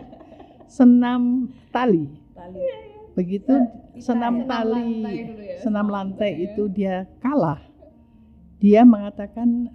senam 0.68 1.22
tali 1.70 2.08
Tali. 2.34 2.60
begitu 3.14 3.54
senam 3.96 4.42
Senam 4.42 4.50
tali 4.50 4.72
lantai 4.72 5.16
ya, 5.16 5.56
senam 5.62 5.86
lantai 5.86 6.30
ya. 6.34 6.38
itu 6.50 6.62
dia 6.68 6.94
kalah 7.18 7.60
dia 8.58 8.82
mengatakan 8.82 9.70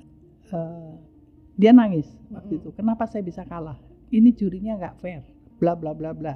eh, 0.48 0.92
dia 1.56 1.72
nangis 1.72 2.10
waktu 2.30 2.58
Mm-mm. 2.58 2.62
itu 2.66 2.70
kenapa 2.74 3.06
saya 3.06 3.22
bisa 3.22 3.46
kalah 3.46 3.78
ini 4.10 4.30
jurinya 4.32 4.76
nggak 4.78 4.96
fair 5.00 5.22
bla 5.58 5.74
bla 5.74 5.94
bla 5.94 6.12
bla 6.12 6.36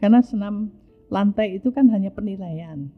karena 0.00 0.24
senam 0.24 0.72
lantai 1.12 1.60
itu 1.60 1.68
kan 1.70 1.86
hanya 1.92 2.10
penilaian 2.10 2.88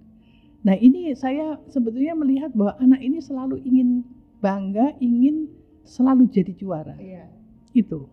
nah 0.63 0.79
ini 0.79 1.11
saya 1.19 1.59
sebetulnya 1.69 2.15
melihat 2.15 2.55
bahwa 2.55 2.79
anak 2.79 3.03
ini 3.03 3.19
selalu 3.19 3.59
ingin 3.67 4.07
bangga 4.39 4.95
ingin 5.03 5.51
selalu 5.83 6.31
jadi 6.31 6.55
juara 6.55 6.95
Iya. 6.97 7.27
itu 7.75 8.07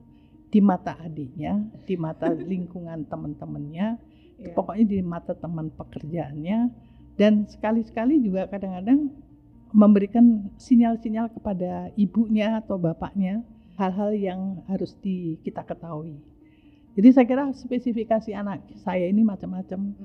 di 0.49 0.59
mata 0.59 0.97
adiknya 0.97 1.61
di 1.85 1.93
mata 1.93 2.33
lingkungan 2.51 3.05
teman-temannya 3.05 4.01
iya. 4.41 4.53
pokoknya 4.57 4.85
di 4.89 4.99
mata 5.05 5.37
teman 5.37 5.69
pekerjaannya 5.69 6.89
dan 7.19 7.45
sekali-sekali 7.45 8.23
juga 8.23 8.49
kadang-kadang 8.49 9.13
memberikan 9.69 10.49
sinyal-sinyal 10.57 11.29
kepada 11.29 11.93
ibunya 11.93 12.57
atau 12.57 12.81
bapaknya 12.81 13.45
hal-hal 13.77 14.11
yang 14.11 14.41
harus 14.67 14.97
di, 14.99 15.39
kita 15.45 15.63
ketahui. 15.63 16.19
Jadi 16.99 17.15
saya 17.15 17.25
kira 17.25 17.43
spesifikasi 17.55 18.35
anak 18.35 18.59
saya 18.75 19.07
ini 19.07 19.23
macam-macam 19.23 19.95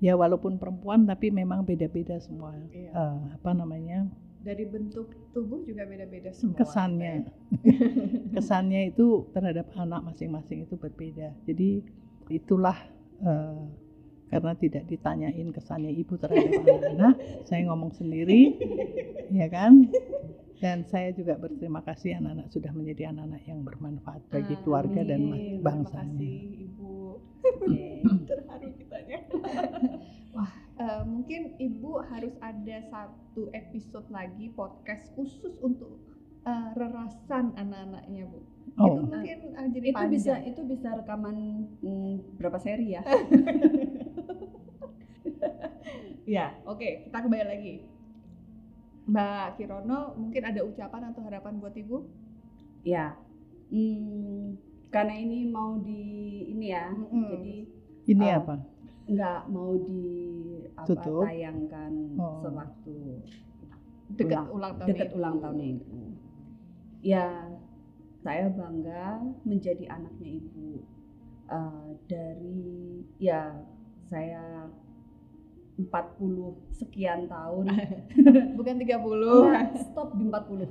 ya 0.00 0.16
walaupun 0.16 0.56
perempuan 0.56 1.04
tapi 1.04 1.28
memang 1.28 1.60
beda-beda 1.60 2.16
semua 2.16 2.56
Iya. 2.72 2.88
Eh, 2.88 3.16
apa 3.36 3.52
namanya 3.52 4.08
Dari 4.40 4.64
bentuk 4.64 5.12
tubuh 5.36 5.60
juga 5.60 5.84
beda-beda 5.84 6.32
semua. 6.32 6.56
kesannya 6.56 7.28
kesannya 8.34 8.94
itu 8.94 9.28
terhadap 9.34 9.68
anak 9.76 10.00
masing-masing 10.08 10.64
itu 10.64 10.78
berbeda. 10.78 11.36
Jadi 11.44 11.84
itulah 12.32 12.78
eh, 13.20 13.60
karena 14.28 14.52
tidak 14.54 14.84
ditanyain 14.86 15.48
kesannya 15.50 15.92
ibu 15.92 16.14
terhadap 16.14 16.52
anak-anak, 16.60 17.14
saya 17.44 17.66
ngomong 17.66 17.92
sendiri, 17.92 18.56
ya 19.30 19.48
kan? 19.48 19.88
Dan 20.58 20.82
saya 20.84 21.14
juga 21.14 21.38
berterima 21.38 21.80
kasih 21.80 22.18
anak-anak 22.18 22.50
sudah 22.50 22.74
menjadi 22.74 23.14
anak-anak 23.14 23.42
yang 23.46 23.62
bermanfaat 23.62 24.26
bagi 24.26 24.58
keluarga 24.60 25.06
dan 25.06 25.30
Amin. 25.30 25.62
bangsanya. 25.62 26.18
Terima 26.18 26.34
kasih 26.34 26.66
Ibu. 26.66 26.94
Terharu 28.26 28.68
kitanya. 28.74 29.18
Wah, 30.34 30.50
eh, 30.76 31.02
mungkin 31.06 31.54
Ibu 31.56 32.02
harus 32.04 32.34
ada 32.42 32.76
satu 32.90 33.46
episode 33.54 34.10
lagi 34.10 34.50
podcast 34.50 35.06
khusus 35.14 35.62
untuk 35.62 35.94
eh, 36.42 36.68
rerasan 36.74 37.54
anak-anaknya, 37.54 38.26
Bu. 38.26 38.42
Itu 38.68 38.82
Oh, 38.82 38.98
mungkin 38.98 39.38
eh, 39.54 39.68
jadi 39.70 39.86
Itu 39.90 40.02
bisa 40.10 40.32
panjang. 40.34 40.50
itu 40.50 40.60
bisa 40.66 40.88
rekaman 40.94 41.36
mm, 41.78 42.14
berapa 42.34 42.58
seri 42.58 42.98
ya? 42.98 43.02
Ya, 46.28 46.52
oke, 46.62 47.08
kita 47.08 47.24
kembali 47.24 47.44
lagi. 47.48 47.74
Mbak 49.08 49.56
Kirono, 49.56 50.12
mungkin 50.14 50.44
ada 50.44 50.60
ucapan 50.60 51.08
atau 51.08 51.24
harapan 51.24 51.56
buat 51.56 51.72
Ibu? 51.72 51.98
ya. 52.84 53.16
Hmm, 53.68 54.56
karena 54.88 55.14
ini 55.14 55.48
mau 55.48 55.76
di 55.76 56.00
ini 56.48 56.68
ya. 56.68 56.88
Mm-mm. 56.88 57.28
Jadi 57.32 57.56
ini 58.06 58.26
Oh. 58.26 58.36
apa? 58.38 58.54
nggak 59.08 59.40
mau 59.48 59.72
di 59.80 60.04
apa 60.76 60.84
Tutup. 60.86 61.24
tayangkan 61.24 61.92
Oh. 62.16 62.44
sewaktu 62.44 62.96
Dekat 64.10 64.36
Ulang- 64.36 64.52
ulang 64.52 64.72
tahun 64.76 64.88
dekat 64.88 65.08
ulang 65.12 65.36
tahunnya 65.38 65.66
ibu. 65.70 66.00
Ya, 67.00 67.28
saya 68.18 68.48
bangga 68.48 69.20
menjadi 69.44 69.84
anaknya 69.86 70.28
ibu. 70.34 70.80
Eh, 71.46 71.88
dari 72.04 72.60
ya 73.16 73.64
saya 74.02 74.68
40 75.78 76.74
sekian 76.74 77.30
tahun. 77.30 77.70
Bukan 78.58 78.74
30. 78.82 78.98
Enggak, 78.98 79.66
stop 79.86 80.18
di 80.18 80.24
40. 80.26 80.66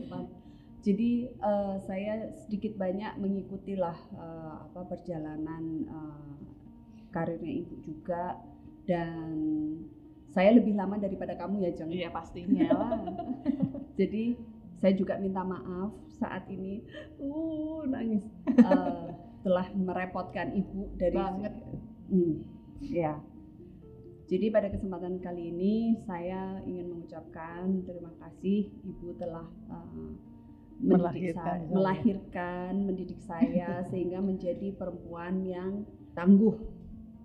Jadi 0.84 1.10
eh, 1.28 1.76
saya 1.84 2.28
sedikit 2.44 2.76
banyak 2.76 3.20
mengikutilah 3.20 3.98
eh, 4.16 4.54
apa 4.68 4.80
perjalanan 4.88 5.64
eh, 5.84 6.36
karirnya 7.12 7.52
ibu 7.64 7.76
juga 7.84 8.40
dan 8.84 9.32
saya 10.32 10.50
lebih 10.56 10.74
lama 10.74 10.98
daripada 10.98 11.36
kamu 11.36 11.68
ya 11.68 11.70
Jeng. 11.72 11.92
Iya, 11.92 12.08
pastinya 12.10 12.68
lah. 12.74 12.90
Jadi 14.00 14.34
saya 14.82 14.92
juga 14.92 15.16
minta 15.16 15.40
maaf 15.46 15.94
saat 16.18 16.44
ini, 16.50 16.82
uh 17.22 17.86
nangis 17.86 18.26
Eh, 18.44 19.08
telah 19.44 19.66
merepotkan 19.76 20.56
ibu 20.56 20.90
dari 20.96 21.16
Banget. 21.16 21.52
Hmm, 22.08 22.34
ya. 22.80 23.20
Jadi 24.24 24.48
pada 24.48 24.72
kesempatan 24.72 25.20
kali 25.20 25.52
ini 25.52 26.00
saya 26.08 26.56
ingin 26.64 26.96
mengucapkan 26.96 27.84
terima 27.84 28.08
kasih 28.24 28.72
ibu 28.80 29.12
telah 29.20 29.44
eh, 29.68 30.16
mendidik 30.80 31.36
Melahirkan 31.36 31.44
saya, 31.44 31.60
saya. 31.60 31.74
melahirkan, 31.76 32.72
mendidik 32.88 33.20
saya 33.30 33.70
sehingga 33.92 34.18
menjadi 34.24 34.72
perempuan 34.74 35.44
yang 35.44 35.84
tangguh 36.16 36.56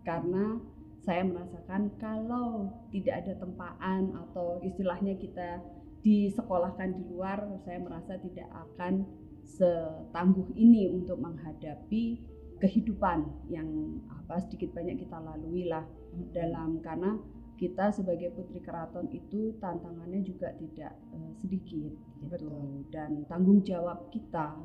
karena 0.03 0.59
saya 1.07 1.23
merasakan 1.23 1.95
kalau 1.97 2.67
tidak 2.91 3.23
ada 3.25 3.33
tempaan 3.39 4.13
atau 4.27 4.59
istilahnya 4.59 5.15
kita 5.15 5.63
disekolahkan 6.03 6.95
di 6.95 7.03
luar, 7.11 7.47
saya 7.63 7.79
merasa 7.79 8.19
tidak 8.19 8.47
akan 8.51 9.07
setangguh 9.43 10.51
ini 10.55 10.91
untuk 10.91 11.19
menghadapi 11.19 12.19
kehidupan 12.59 13.23
yang 13.47 13.67
apa 14.11 14.43
sedikit 14.43 14.75
banyak 14.75 14.99
kita 14.99 15.17
lalui 15.17 15.71
lah 15.71 15.87
dalam 16.31 16.81
karena 16.81 17.17
kita 17.59 17.91
sebagai 17.91 18.31
putri 18.31 18.63
keraton 18.63 19.11
itu 19.11 19.51
tantangannya 19.59 20.23
juga 20.23 20.55
tidak 20.55 20.95
eh, 21.11 21.31
sedikit 21.43 21.91
gitu. 21.91 22.27
Betul. 22.31 22.87
dan 22.87 23.27
tanggung 23.27 23.59
jawab 23.67 24.07
kita 24.15 24.55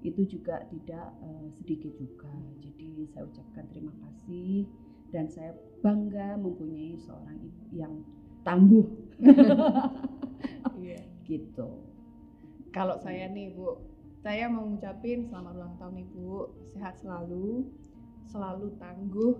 itu 0.00 0.24
juga 0.24 0.64
tidak 0.72 1.12
eh, 1.20 1.46
sedikit 1.60 1.92
juga. 2.00 2.32
Jadi 2.64 3.04
saya 3.12 3.28
ucapkan 3.28 3.64
terima 3.68 3.92
kasih 4.00 4.64
dan 5.12 5.28
saya 5.28 5.52
bangga 5.84 6.40
mempunyai 6.40 6.96
seorang 6.96 7.36
ibu 7.36 7.64
yang 7.76 7.94
tangguh. 8.48 8.86
Iya. 10.80 11.00
gitu. 11.28 11.68
Kalau 12.72 12.96
saya 13.00 13.28
nih 13.28 13.52
Bu, 13.52 13.76
saya 14.24 14.48
mau 14.48 14.64
ngucapin 14.64 15.28
selamat 15.28 15.52
ulang 15.56 15.74
tahun 15.76 15.96
Ibu, 16.08 16.32
sehat 16.72 17.00
selalu, 17.00 17.68
selalu 18.28 18.72
tangguh 18.80 19.34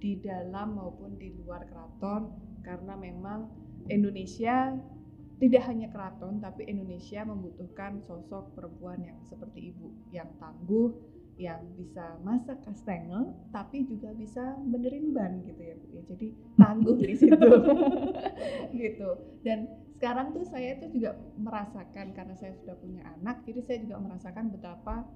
di 0.00 0.16
dalam 0.24 0.80
maupun 0.80 1.20
di 1.20 1.30
luar 1.44 1.68
keraton 1.68 2.32
karena 2.64 2.96
memang 2.96 3.52
Indonesia 3.92 4.72
tidak 5.40 5.64
hanya 5.68 5.88
keraton 5.88 6.40
tapi 6.40 6.68
Indonesia 6.68 7.24
membutuhkan 7.24 8.04
sosok 8.04 8.52
perempuan 8.52 9.00
yang 9.00 9.16
seperti 9.24 9.72
Ibu 9.72 10.12
yang 10.12 10.28
tangguh, 10.36 10.92
yang 11.40 11.64
bisa 11.80 12.20
masak 12.20 12.60
kastengel 12.60 13.32
tapi 13.48 13.88
juga 13.88 14.12
bisa 14.12 14.60
benerin 14.68 15.16
ban 15.16 15.40
gitu 15.48 15.60
ya 15.64 15.74
Bu 15.80 15.86
ya. 15.96 16.02
Jadi 16.12 16.26
tangguh 16.60 16.96
di 17.00 17.16
situ. 17.16 17.48
gitu. 18.84 19.10
Dan 19.40 19.64
sekarang 19.96 20.36
tuh 20.36 20.44
saya 20.44 20.76
tuh 20.76 20.92
juga 20.92 21.16
merasakan 21.40 22.12
karena 22.12 22.36
saya 22.36 22.56
sudah 22.60 22.76
punya 22.76 23.04
anak, 23.20 23.40
jadi 23.44 23.60
saya 23.64 23.78
juga 23.84 23.96
merasakan 24.00 24.48
betapa 24.52 25.08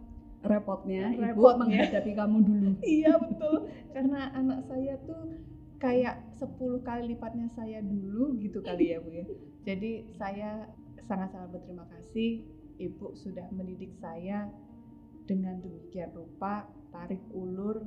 repotnya 0.45 1.11
ibu 1.17 1.25
Repotnya. 1.25 1.59
menghadapi 1.65 2.13
kamu 2.13 2.37
dulu 2.45 2.71
iya 3.01 3.13
betul 3.17 3.57
karena 3.97 4.21
anak 4.37 4.61
saya 4.69 4.95
tuh 5.09 5.41
kayak 5.81 6.17
10 6.41 6.81
kali 6.81 7.13
lipatnya 7.13 7.49
saya 7.53 7.85
dulu 7.85 8.41
gitu 8.41 8.65
kali 8.65 8.97
ya 8.97 9.05
Bu 9.05 9.11
ya. 9.13 9.25
Jadi 9.69 10.09
saya 10.17 10.65
sangat-sangat 11.05 11.53
berterima 11.53 11.85
kasih 11.93 12.41
Ibu 12.75 13.15
sudah 13.15 13.47
mendidik 13.55 13.95
saya 14.03 14.51
dengan 15.31 15.63
demikian 15.63 16.11
rupa 16.11 16.67
tarik 16.91 17.23
ulur 17.31 17.87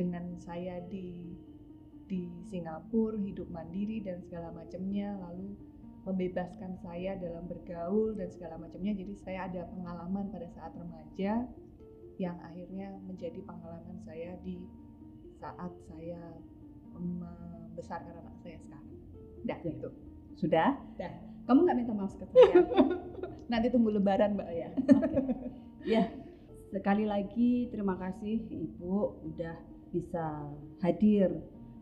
dengan 0.00 0.32
saya 0.40 0.80
di 0.88 1.36
di 2.08 2.28
Singapura 2.48 3.20
hidup 3.20 3.48
mandiri 3.52 4.00
dan 4.00 4.20
segala 4.24 4.48
macamnya 4.52 5.12
lalu 5.28 5.52
membebaskan 6.04 6.76
saya 6.84 7.16
dalam 7.16 7.48
bergaul 7.48 8.12
dan 8.16 8.28
segala 8.28 8.60
macamnya 8.60 8.92
jadi 8.92 9.12
saya 9.24 9.40
ada 9.48 9.62
pengalaman 9.72 10.28
pada 10.28 10.48
saat 10.52 10.72
remaja 10.76 11.48
yang 12.18 12.38
akhirnya 12.40 12.94
menjadi 13.04 13.40
pengalaman 13.42 13.98
saya 14.06 14.38
di 14.42 14.62
saat 15.38 15.72
saya 15.90 16.38
membesarkan 16.94 18.14
anak 18.22 18.36
saya 18.42 18.56
sekarang. 18.62 18.86
Dah 19.44 19.58
Ya. 19.60 19.70
gitu. 19.70 19.88
sudah 20.34 20.74
Dah. 20.98 21.14
kamu 21.46 21.58
nggak 21.62 21.76
minta 21.78 21.92
maaf 21.94 22.14
ke 22.18 22.26
saya 22.26 22.64
Nanti 23.52 23.68
tunggu 23.68 23.92
lebaran 23.92 24.34
Mbak 24.34 24.50
ya. 24.50 24.68
ya 25.84 26.04
sekali 26.72 27.04
lagi 27.04 27.68
terima 27.70 27.94
kasih 28.00 28.40
ibu 28.50 29.20
udah 29.22 29.54
bisa 29.92 30.48
hadir 30.82 31.30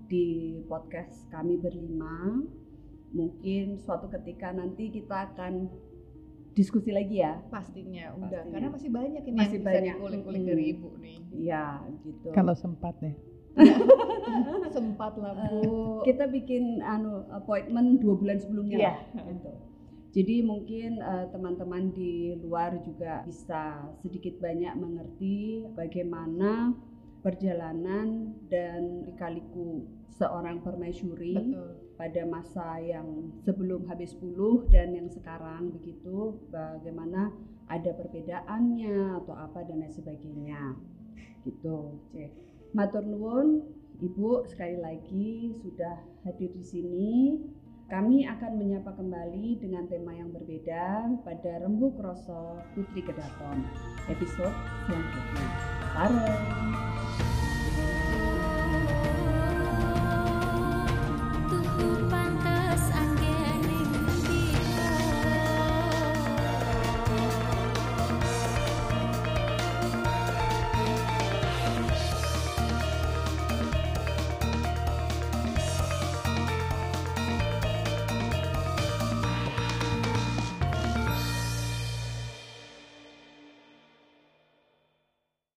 di 0.05 0.61
podcast 0.69 1.25
kami 1.33 1.57
berlima. 1.57 2.45
Mungkin 3.13 3.81
suatu 3.81 4.09
ketika 4.13 4.53
nanti 4.53 4.93
kita 4.93 5.33
akan 5.33 5.69
diskusi 6.53 6.91
lagi 6.91 7.19
ya. 7.19 7.41
Pastinya 7.49 8.13
udah 8.15 8.29
Pastinya. 8.31 8.53
karena 8.53 8.69
masih 8.71 8.91
banyak 8.91 9.23
ini 9.23 9.37
Masih 9.37 9.53
yang 9.55 9.65
banyak. 9.65 9.83
bisa 9.83 9.95
dikulik-kulik 9.97 10.43
dari 10.45 10.65
ibu 10.71 10.89
nih. 10.99 11.19
Iya, 11.33 11.65
gitu. 12.03 12.29
Kalau 12.31 12.55
sempat 12.55 12.95
ya. 13.01 13.13
Sempat 14.73 15.13
lah 15.21 15.37
bu. 15.37 16.01
kita 16.03 16.25
bikin 16.25 16.81
anu 16.81 17.29
appointment 17.29 18.01
dua 18.01 18.17
bulan 18.17 18.41
sebelumnya 18.41 18.79
Iya. 18.79 18.93
lah, 19.13 19.25
gitu. 19.29 19.53
Jadi 20.13 20.35
mungkin 20.41 20.91
eh, 20.97 21.27
teman-teman 21.29 21.93
di 21.93 22.13
luar 22.39 22.81
juga 22.81 23.21
bisa 23.23 23.81
sedikit 24.01 24.37
banyak 24.39 24.73
mengerti 24.75 25.69
bagaimana 25.73 26.73
perjalanan 27.23 28.33
dan 28.49 29.05
likaliku 29.05 29.85
seorang 30.11 30.61
permaisuri 30.61 31.37
Betul. 31.37 31.71
Pada 32.03 32.27
masa 32.27 32.83
yang 32.83 33.31
sebelum 33.47 33.87
HB10 33.87 34.35
dan 34.75 34.91
yang 34.91 35.07
sekarang 35.07 35.71
begitu 35.71 36.35
bagaimana 36.51 37.31
ada 37.71 37.95
perbedaannya 37.95 39.23
atau 39.23 39.39
apa 39.39 39.63
dan 39.63 39.87
lain 39.87 39.95
sebagainya 39.95 40.75
gitu 41.47 42.03
cek 42.11 42.35
matur 42.75 43.07
nuwun 43.07 43.63
ibu 44.03 44.43
sekali 44.51 44.83
lagi 44.83 45.55
sudah 45.63 46.03
hadir 46.27 46.51
di 46.51 46.65
sini 46.67 47.39
kami 47.87 48.27
akan 48.27 48.59
menyapa 48.59 48.99
kembali 48.99 49.63
dengan 49.63 49.87
tema 49.87 50.11
yang 50.11 50.35
berbeda 50.35 51.07
pada 51.23 51.53
Rembuk 51.63 52.03
Roso 52.03 52.59
Putri 52.75 53.07
Kedaton 53.07 53.63
episode 54.11 54.57
selanjutnya. 54.91 55.47
Bareng. 55.93 56.72